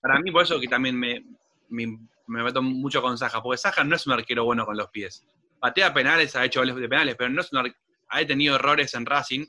[0.00, 1.24] Para mí, por eso que también me,
[1.68, 5.24] me, meto mucho con Saja, porque Saja no es un arquero bueno con los pies.
[5.58, 7.74] Patea penales, ha hecho goles de penales, pero no es un
[8.06, 9.46] ha tenido errores en Racing,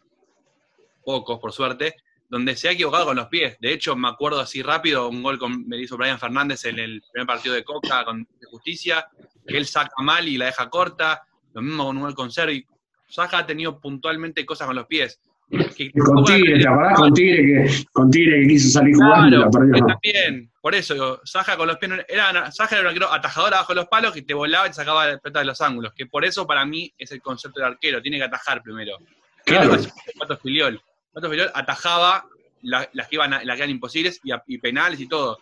[1.03, 1.95] pocos por suerte,
[2.29, 3.57] donde se ha equivocado con los pies.
[3.59, 7.01] De hecho, me acuerdo así rápido, un gol con, me hizo Brian Fernández en el
[7.11, 9.07] primer partido de Coca con Justicia,
[9.45, 11.23] que él saca mal y la deja corta.
[11.53, 12.65] Lo mismo con un gol con Sergi.
[13.07, 15.19] Saja ha tenido puntualmente cosas con los pies.
[15.49, 16.95] con Tigre, ¿te acordás?
[16.95, 21.67] Con Tigre, que, con Tigre que quiso salir jugando la También, por eso Saja con
[21.67, 24.65] los pies, era, Saja era un arquero atajador abajo de los palos que te volaba
[24.65, 27.21] y te sacaba la pelota de los ángulos, que por eso para mí es el
[27.21, 28.97] concepto del arquero, tiene que atajar primero.
[29.45, 29.77] Claro.
[30.17, 30.81] Pato Filiol.
[31.15, 32.27] Pato Filiol atajaba
[32.61, 35.39] las que iban las que eran imposibles y, penales y todo.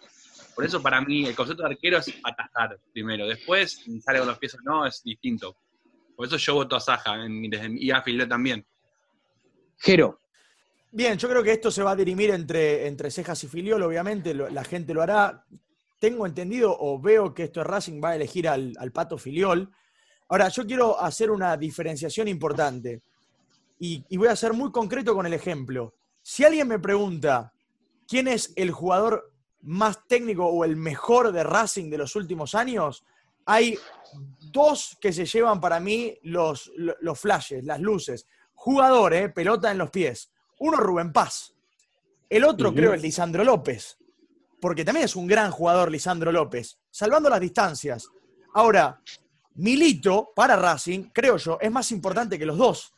[0.54, 3.28] Por eso para mí el concepto de arquero es atajar primero.
[3.28, 5.58] Después, sale con los pies o no, es distinto.
[6.16, 8.64] Por eso yo voto a Saja y a Filiol también.
[9.80, 10.20] Jero.
[10.92, 14.36] Bien, yo creo que esto se va a dirimir entre, entre Cejas y Filiol, obviamente,
[14.36, 15.44] la gente lo hará.
[15.98, 19.74] Tengo entendido o veo que esto es Racing va a elegir al, al Pato Filiol.
[20.30, 23.02] Ahora, yo quiero hacer una diferenciación importante
[23.86, 25.94] y, voy a ser muy concreto con el ejemplo.
[26.22, 27.52] Si alguien me pregunta
[28.08, 33.04] quién es el jugador más técnico o el mejor de Racing de los últimos años,
[33.46, 33.78] hay
[34.40, 38.26] dos que se llevan para mí los, los flashes, las luces.
[38.54, 40.32] Jugador, eh, pelota en los pies.
[40.60, 41.54] Uno Rubén Paz.
[42.30, 43.98] El otro creo es Lisandro López.
[44.62, 48.08] Porque también es un gran jugador Lisandro López, salvando las distancias.
[48.54, 49.02] Ahora,
[49.56, 52.94] Milito para Racing, creo yo, es más importante que los dos.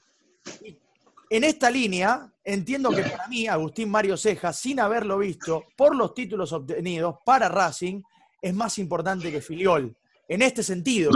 [1.29, 6.13] En esta línea, entiendo que para mí, Agustín Mario Ceja, sin haberlo visto, por los
[6.13, 8.01] títulos obtenidos para Racing,
[8.41, 9.95] es más importante que Filiol.
[10.27, 11.11] En este sentido.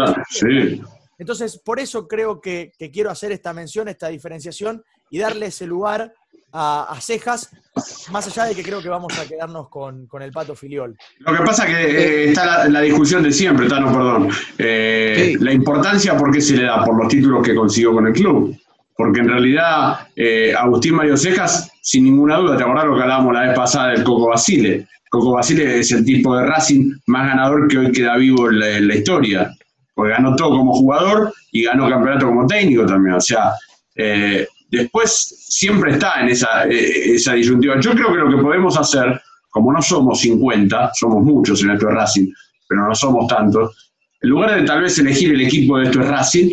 [1.17, 6.13] Entonces, por eso creo que, quiero hacer esta mención, esta diferenciación y darle ese lugar
[6.51, 7.51] a, Cejas,
[8.11, 10.97] más allá de que creo que vamos a quedarnos con, el pato filiol.
[11.19, 14.29] Lo que pasa es que eh, está la, discusión de siempre, Tano, perdón.
[14.57, 16.83] Eh, la importancia, ¿por qué se le da?
[16.83, 18.59] Por los títulos que consiguió con el club
[18.99, 23.33] porque en realidad eh, Agustín Mario Cejas, sin ninguna duda, te acordás lo que hablábamos
[23.33, 24.87] la vez pasada del Coco Basile.
[25.09, 28.59] Coco Basile es el tipo de Racing más ganador que hoy queda vivo en
[28.89, 29.55] la, historia,
[29.95, 33.15] porque ganó todo como jugador y ganó campeonato como técnico también.
[33.15, 33.53] O sea,
[33.95, 37.79] eh, después siempre está en esa, eh, esa disyuntiva.
[37.79, 39.17] Yo creo que lo que podemos hacer,
[39.49, 42.27] como no somos 50, somos muchos en esto de Racing,
[42.67, 46.05] pero no somos tantos, en lugar de tal vez elegir el equipo de esto de
[46.05, 46.49] Racing,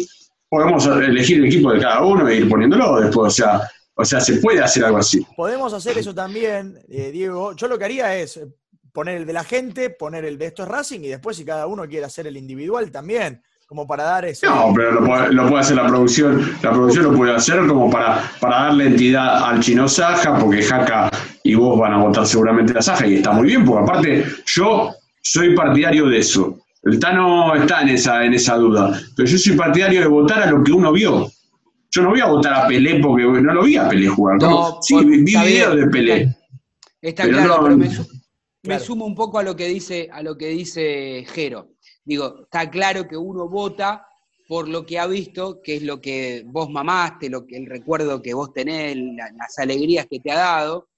[0.49, 3.61] podemos elegir el equipo de cada uno e ir poniéndolo después, o sea,
[3.95, 5.27] o sea, se puede hacer algo así.
[5.37, 7.57] Podemos hacer eso también, eh, Diego.
[7.57, 8.39] Yo lo que haría es
[8.93, 11.87] poner el de la gente, poner el de estos Racing y después si cada uno
[11.87, 14.47] quiere hacer el individual también, como para dar eso.
[14.47, 18.65] No, pero lo puede, hacer la producción, la producción lo puede hacer como para, para
[18.65, 21.11] darle entidad al chino Saja, porque Jaca
[21.43, 24.95] y vos van a votar seguramente a Saja y está muy bien, porque aparte yo
[25.23, 26.59] soy partidario de eso.
[26.87, 28.97] El Tano está en esa, en esa duda.
[29.17, 31.29] Pero yo soy partidario de votar a lo que uno vio.
[31.91, 34.39] Yo no voy a votar a Pelé porque no lo vi a Pelé jugar.
[34.83, 36.37] sí, vi videos de Pelé.
[37.03, 37.77] Está, claro, pero
[38.63, 41.73] me, sumo un poco a lo que dice, a lo que dice Jero.
[42.05, 44.07] Digo, está claro que uno vota
[44.47, 48.23] por lo que ha visto, que es lo que vos mamaste, lo que, el recuerdo
[48.23, 50.89] que vos tenés, las alegrías que te ha dado.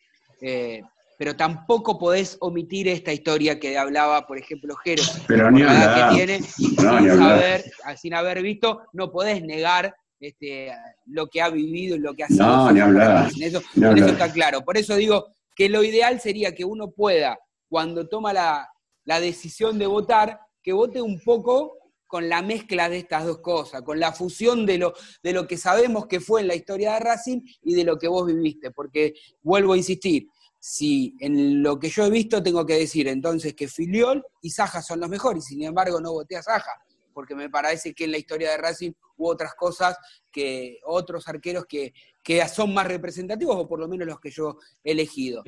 [0.43, 0.83] Eh,
[1.19, 6.41] pero tampoco podés omitir esta historia que hablaba, por ejemplo, Jero, pero ni que tiene,
[6.43, 10.73] sin, haber, visto, no podés negar este,
[11.07, 12.47] lo que ha vivido y lo que ha sido.
[12.47, 13.31] No, ni hablar.
[13.35, 14.64] En eso, eso está claro.
[14.64, 17.37] Por eso digo que lo ideal sería que uno pueda,
[17.69, 18.71] cuando toma la,
[19.05, 23.99] decisión de votar, que vote un poco con la mezcla de estas dos cosas, con
[23.99, 27.41] la fusión de lo, de lo que sabemos que fue en la historia de Racing
[27.62, 30.29] y de lo que vos viviste, porque vuelvo a insistir,
[30.59, 34.83] si en lo que yo he visto tengo que decir entonces que Filiol y Saja
[34.83, 36.73] son los mejores, sin embargo no voté a Saja,
[37.13, 39.97] porque me parece que en la historia de Racing hubo otras cosas
[40.33, 41.93] que otros arqueros que,
[42.23, 45.43] que son más representativos, o por lo menos los que yo he elegido.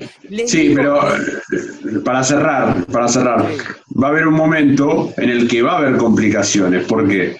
[0.45, 0.99] sí, pero
[2.03, 3.45] para cerrar, para cerrar,
[4.01, 6.85] va a haber un momento en el que va a haber complicaciones.
[6.87, 7.39] ¿Por qué?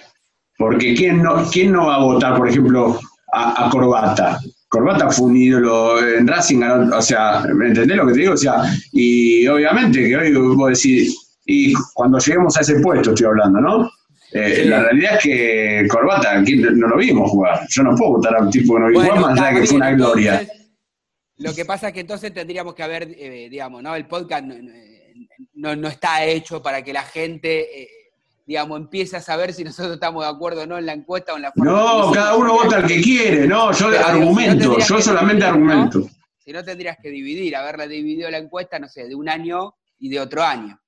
[0.56, 2.98] Porque ¿quién no, quién no va a votar, por ejemplo,
[3.32, 4.38] a, Corbata?
[4.72, 8.32] Corbata fue un ídolo en Racing, o sea, ¿me entendés lo que te digo?
[8.32, 8.62] O sea,
[8.92, 13.90] y obviamente que hoy vos decís, y cuando lleguemos a ese puesto estoy hablando, ¿no?
[14.32, 17.66] Eh, la realidad es que Corbata, aquí no lo vimos jugar.
[17.68, 19.76] Yo no puedo votar a un tipo que no vi jugar, más allá que fue
[19.76, 20.48] una gloria.
[21.36, 23.94] Lo que pasa es que entonces tendríamos que haber, eh, digamos, ¿no?
[23.94, 24.46] El podcast
[25.52, 27.88] no, no, está hecho para que la gente, eh,
[28.46, 31.36] digamos, empiece a saber si nosotros estamos de acuerdo o no en la encuesta o
[31.36, 31.72] en la forma.
[31.72, 36.06] No, cada uno vota el que quiere, no, yo argumento, yo solamente argumento.
[36.38, 40.08] Si no tendrías que dividir, haberla dividido la encuesta, no sé, de un año y
[40.08, 40.78] de otro año.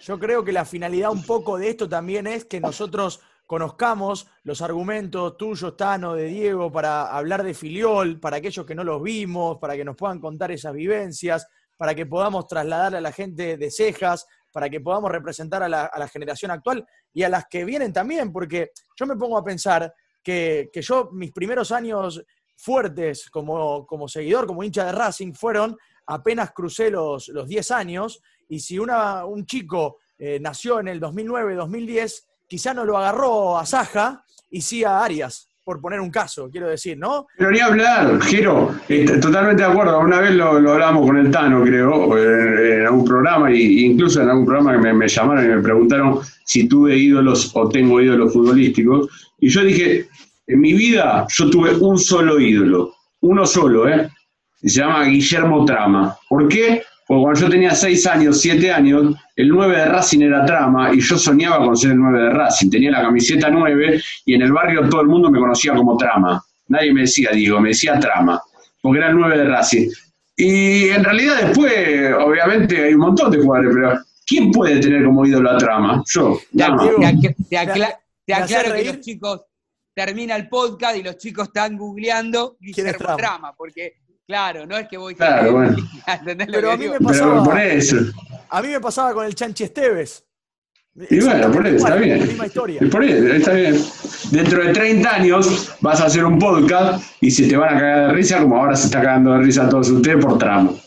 [0.00, 4.62] Yo creo que la finalidad un poco de esto también es que nosotros conozcamos los
[4.62, 9.58] argumentos tuyos, Tano, de Diego, para hablar de Filiol, para aquellos que no los vimos,
[9.58, 13.70] para que nos puedan contar esas vivencias, para que podamos trasladarle a la gente de
[13.70, 18.32] cejas, para que podamos representar a la, generación actual y a las que vienen también,
[18.32, 19.92] porque yo me pongo a pensar
[20.22, 22.22] que, yo, mis primeros años
[22.56, 25.76] fuertes como, seguidor, como hincha de Racing, fueron
[26.06, 31.00] apenas crucé los, los 10 años y si una, un chico eh, nació en el
[31.00, 36.48] 2009-2010, quizá no lo agarró a Saja y sí a Arias, por poner un caso,
[36.50, 37.26] quiero decir, ¿no?
[37.38, 38.18] Pero ni hablar,
[38.88, 39.98] eh, totalmente de acuerdo.
[39.98, 44.44] Una vez lo, hablamos con el Tano, creo, en, algún programa, e incluso en algún
[44.44, 49.32] programa que me, me, llamaron y me preguntaron si tuve ídolos o tengo ídolos futbolísticos.
[49.40, 50.06] Y yo dije,
[50.46, 54.10] en mi vida yo tuve un solo ídolo, uno solo, ¿eh?
[54.60, 56.16] Se llama Guillermo Trama.
[56.28, 56.82] ¿Por qué?
[57.06, 61.00] Porque cuando yo tenía 6 años, 7 años, el 9 de Racing era trama y
[61.00, 62.70] yo soñaba con ser el 9 de Racing.
[62.70, 66.42] Tenía la camiseta 9 y en el barrio todo el mundo me conocía como trama.
[66.68, 68.40] Nadie me decía Diego, me decía trama,
[68.80, 69.90] porque era el 9 de Racing.
[70.36, 71.72] Y en realidad después,
[72.18, 76.02] obviamente, hay un montón de jugadores, pero ¿quién puede tener como ídolo a trama?
[76.06, 76.40] Yo.
[76.50, 77.56] Te, te,
[78.34, 79.42] aclaro que los chicos,
[79.94, 83.94] termina el podcast y los chicos están googleando Guillermo Trama, porque
[84.26, 85.76] Claro, no es que voy claro, bueno.
[86.50, 87.44] Pero a mí me pasaba.
[87.44, 87.96] por eso.
[88.48, 90.24] A mí me pasaba con el Chanchi Esteves.
[91.10, 92.38] Y bueno, por eso, está bien.
[92.44, 92.80] Historia.
[92.90, 93.84] Por eso, está bien.
[94.30, 98.06] Dentro de 30 años vas a hacer un podcast y se te van a cagar
[98.08, 100.78] de risa como ahora se está cagando de risa a todos ustedes por tramo.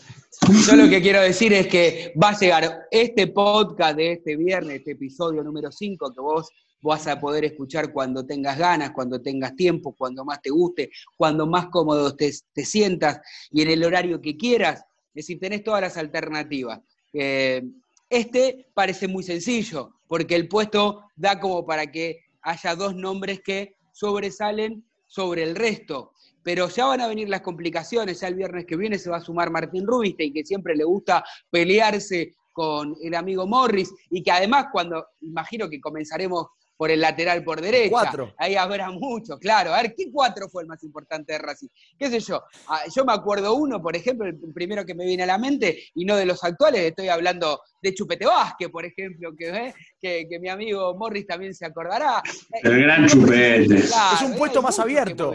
[0.66, 4.76] Yo lo que quiero decir es que va a llegar este podcast de este viernes,
[4.76, 6.48] este episodio número 5, que vos
[6.80, 11.46] vas a poder escuchar cuando tengas ganas, cuando tengas tiempo, cuando más te guste, cuando
[11.46, 12.32] más cómodo te,
[12.64, 13.20] sientas
[13.50, 14.84] y en el horario que quieras.
[15.14, 16.80] Es decir, tenés todas las alternativas.
[17.12, 17.62] Eh,
[18.08, 23.74] este parece muy sencillo, porque el puesto da como para que haya dos nombres que
[23.92, 26.12] sobresalen sobre el resto.
[26.42, 29.20] Pero ya van a venir las complicaciones, ya el viernes que viene se va a
[29.20, 34.66] sumar Martín Rubinstein, que siempre le gusta pelearse con el amigo Morris, y que además
[34.72, 36.46] cuando, imagino que comenzaremos
[36.78, 37.90] por el lateral por derecha.
[37.90, 38.34] Cuatro.
[38.38, 39.74] Ahí habrá mucho, claro.
[39.74, 41.66] A ver, ¿qué cuatro fue el más importante de Racing?
[41.98, 42.44] ¿Qué sé yo?
[42.68, 45.82] Ah, yo me acuerdo uno, por ejemplo, el primero que me viene a la mente,
[45.94, 49.74] y no de los actuales, estoy hablando de Chupete Vázquez, por ejemplo, que, ¿eh?
[50.00, 52.22] que, mi amigo Morris también se acordará.
[52.62, 53.74] El gran Chupete.
[53.74, 55.32] es un puesto más abierto.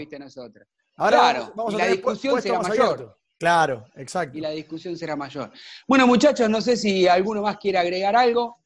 [0.95, 3.17] Ahora claro, vamos a la discusión será mayor.
[3.37, 4.37] Claro, exacto.
[4.37, 5.51] Y la discusión será mayor.
[5.85, 8.62] Bueno, muchachos, no sé si alguno más quiere agregar algo.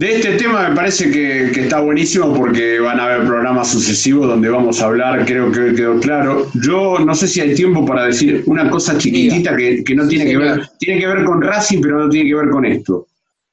[0.00, 4.48] De este tema me parece que, está buenísimo porque van a haber programas sucesivos donde
[4.48, 6.46] vamos a hablar, creo que quedó claro.
[6.54, 10.38] Yo no sé si hay tiempo para decir una cosa chiquitita que, no tiene que
[10.38, 13.08] ver, tiene que ver con Racing, pero no tiene que ver con esto.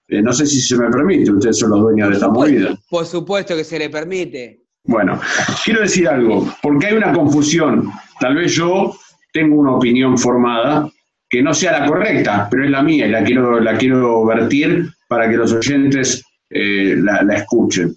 [0.08, 2.80] Eh, no sé si se me permite, ustedes son los dueños de esta movida.
[2.90, 4.62] Por supuesto que se le permite.
[4.86, 5.20] Bueno,
[5.66, 7.92] quiero decir algo, porque hay una confusión.
[8.22, 8.96] Tal vez yo
[9.34, 10.90] tengo una opinión formada
[11.30, 14.88] que no sea la correcta, pero es la mía y la quiero, la quiero vertir
[15.10, 17.96] para que los oyentes eh, la, escuchen.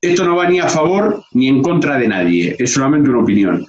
[0.00, 3.66] Esto no va ni a favor ni en contra de nadie, es solamente una opinión.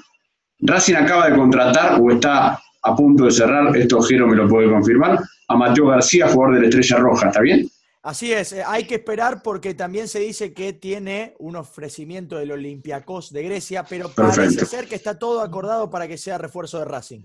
[0.59, 4.69] Racing acaba de contratar o está a punto de cerrar, esto Jero me lo puede
[4.69, 7.69] confirmar, a Mateo García, jugador de la Estrella Roja, ¿está bien?
[8.03, 12.51] Así es, eh, hay que esperar porque también se dice que tiene un ofrecimiento del
[12.51, 16.86] Olympiacos de Grecia, pero parece ser que está todo acordado para que sea refuerzo de
[16.86, 17.21] Racing.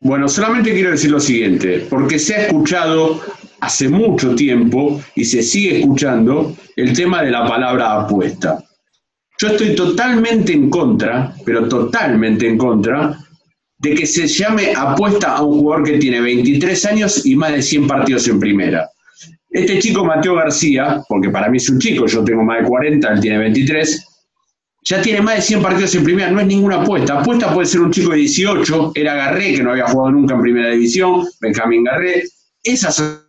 [0.00, 3.20] Bueno, solamente quiero decir lo siguiente, porque se ha escuchado
[3.60, 8.62] hace mucho tiempo y se sigue escuchando el tema de la palabra apuesta.
[9.38, 13.18] Yo estoy totalmente en contra, pero totalmente en contra,
[13.78, 17.62] de que se llame apuesta a un jugador que tiene 23 años y más de
[17.62, 18.88] 100 partidos en primera.
[19.50, 23.08] Este chico Mateo García, porque para mí es un chico, yo tengo más de 40,
[23.12, 24.06] él tiene 23,
[24.84, 27.20] ya tiene más de 100 partidos en primera, no es ninguna apuesta.
[27.20, 30.42] Apuesta puede ser un chico de 18, era Garré, que no había jugado nunca en
[30.42, 32.24] primera división, Benjamín Garré.
[32.62, 33.23] Esas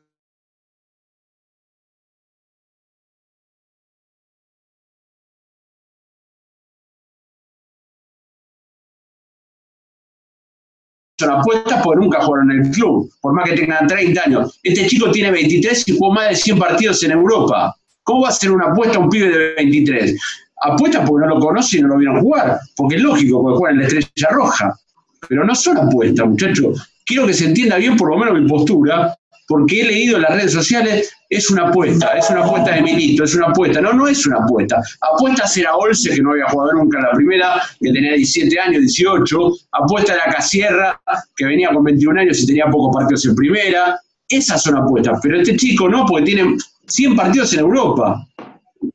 [11.18, 14.60] son apuestas porque nunca jugaron en el club, por más que tengan 30 años.
[14.64, 17.76] Este chico tiene 23 y jugó más de 100 partidos en Europa.
[18.04, 20.20] ¿Cómo va a ser una apuesta a un pibe de 23?
[20.62, 23.74] Apuesta porque no lo conocen y no lo vieron jugar, porque es lógico, porque juega
[23.74, 24.80] en la estrella roja.
[25.28, 26.92] Pero no son apuestas, muchachos.
[27.06, 29.16] Quiero que se entienda bien por lo menos mi postura,
[29.48, 33.24] porque he leído en las redes sociales, es una apuesta, es una apuesta de Milito,
[33.24, 33.82] es una apuesta.
[33.82, 34.82] No, no es una apuesta.
[35.02, 38.82] Apuesta era Olse, que no había jugado nunca en la primera, que tenía 17 años,
[38.82, 39.52] 18.
[39.72, 41.02] Apuesta a la Casierra,
[41.36, 44.00] que venía con 21 años y tenía pocos partidos en primera.
[44.28, 45.20] Esas son apuestas.
[45.22, 48.28] Pero este chico no, porque tiene 100 partidos en Europa.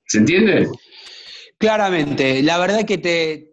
[0.06, 0.68] ¿Se entiende?
[1.58, 2.42] Claramente.
[2.42, 3.50] La verdad que te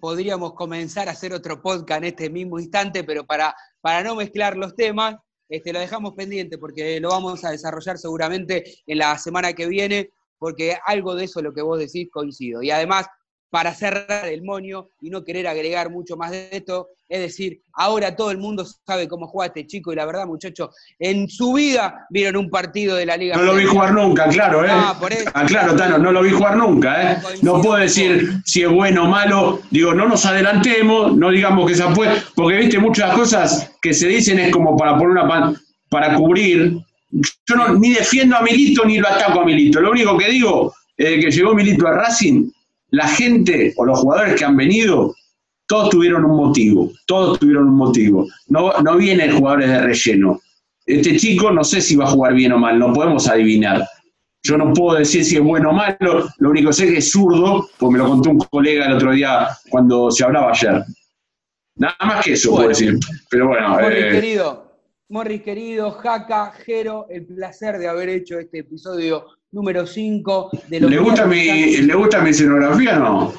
[0.00, 4.56] podríamos comenzar a hacer otro podcast en este mismo instante, pero para, para no mezclar
[4.56, 5.16] los temas,
[5.48, 10.10] este, lo dejamos pendiente porque lo vamos a desarrollar seguramente en la semana que viene,
[10.38, 12.62] porque algo de eso, lo que vos decís, coincido.
[12.62, 13.06] Y además,
[13.50, 18.16] para cerrar el monio y no querer agregar mucho más de esto, es decir, ahora
[18.16, 22.06] todo el mundo sabe cómo juega este chico y la verdad, muchachos, en su vida
[22.10, 23.36] vieron un partido de la Liga.
[23.36, 24.70] No lo vi jugar nunca, claro, ¿eh?
[24.70, 27.18] Ah, claro, Tano, no lo vi jugar nunca, ¿eh?
[27.42, 29.60] No puedo decir si es bueno o malo.
[29.70, 34.08] Digo, no nos adelantemos, no digamos que se puede, porque viste muchas cosas que se
[34.08, 35.54] dicen es como para poner una
[35.88, 36.76] para cubrir.
[37.10, 39.80] Yo no, ni defiendo a Milito ni lo ataco a Milito.
[39.80, 42.50] Lo único que digo es que llegó Milito a Racing,
[42.90, 45.14] la gente o los jugadores que han venido
[45.66, 48.26] todos tuvieron un motivo, todos tuvieron un motivo.
[48.48, 50.40] No, no vienen jugadores de relleno.
[50.86, 53.84] Este chico no sé si va a jugar bien o mal, no podemos adivinar.
[54.44, 56.98] Yo no puedo decir si es bueno o malo, lo único que sé es que
[56.98, 60.84] es zurdo, porque me lo contó un colega el otro día cuando se hablaba ayer.
[61.74, 62.96] Nada más que eso puedo decir.
[63.28, 63.80] Pero bueno.
[63.80, 64.65] Eh, querido,
[65.08, 70.98] Morris querido, Jaca, Jero, el placer de haber hecho este episodio número 5 de ¿Le
[70.98, 73.34] gusta, mi, ¿Le gusta mi escenografía o no?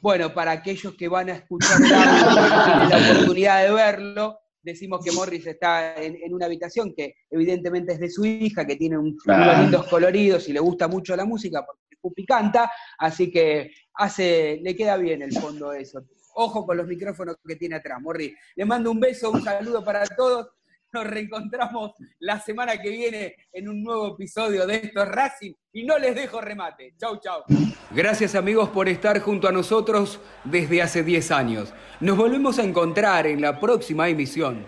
[0.00, 5.94] Bueno, para aquellos que van a escuchar la oportunidad de verlo, decimos que Morris está
[5.94, 10.48] en, una habitación que evidentemente es de su hija, que tiene un, unos lindos coloridos
[10.48, 12.68] y le gusta mucho la música porque Pupi canta,
[12.98, 16.02] así que hace, le queda bien el fondo eso.
[16.34, 18.32] Ojo con los micrófonos que tiene atrás, Morris.
[18.56, 20.48] Le mando un beso, un saludo para todos
[20.92, 25.98] nos reencontramos la semana que viene en un nuevo episodio de Esto Racing y no
[25.98, 26.94] les dejo remate.
[26.98, 27.42] Chau, chau.
[27.90, 31.74] Gracias amigos por estar junto a nosotros desde hace 10 años.
[32.00, 34.64] Nos volvemos a encontrar en la próxima emisión.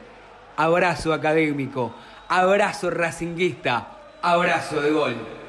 [0.57, 1.95] Abrazo académico,
[2.29, 5.44] abrazo racinguista, abrazo de gol.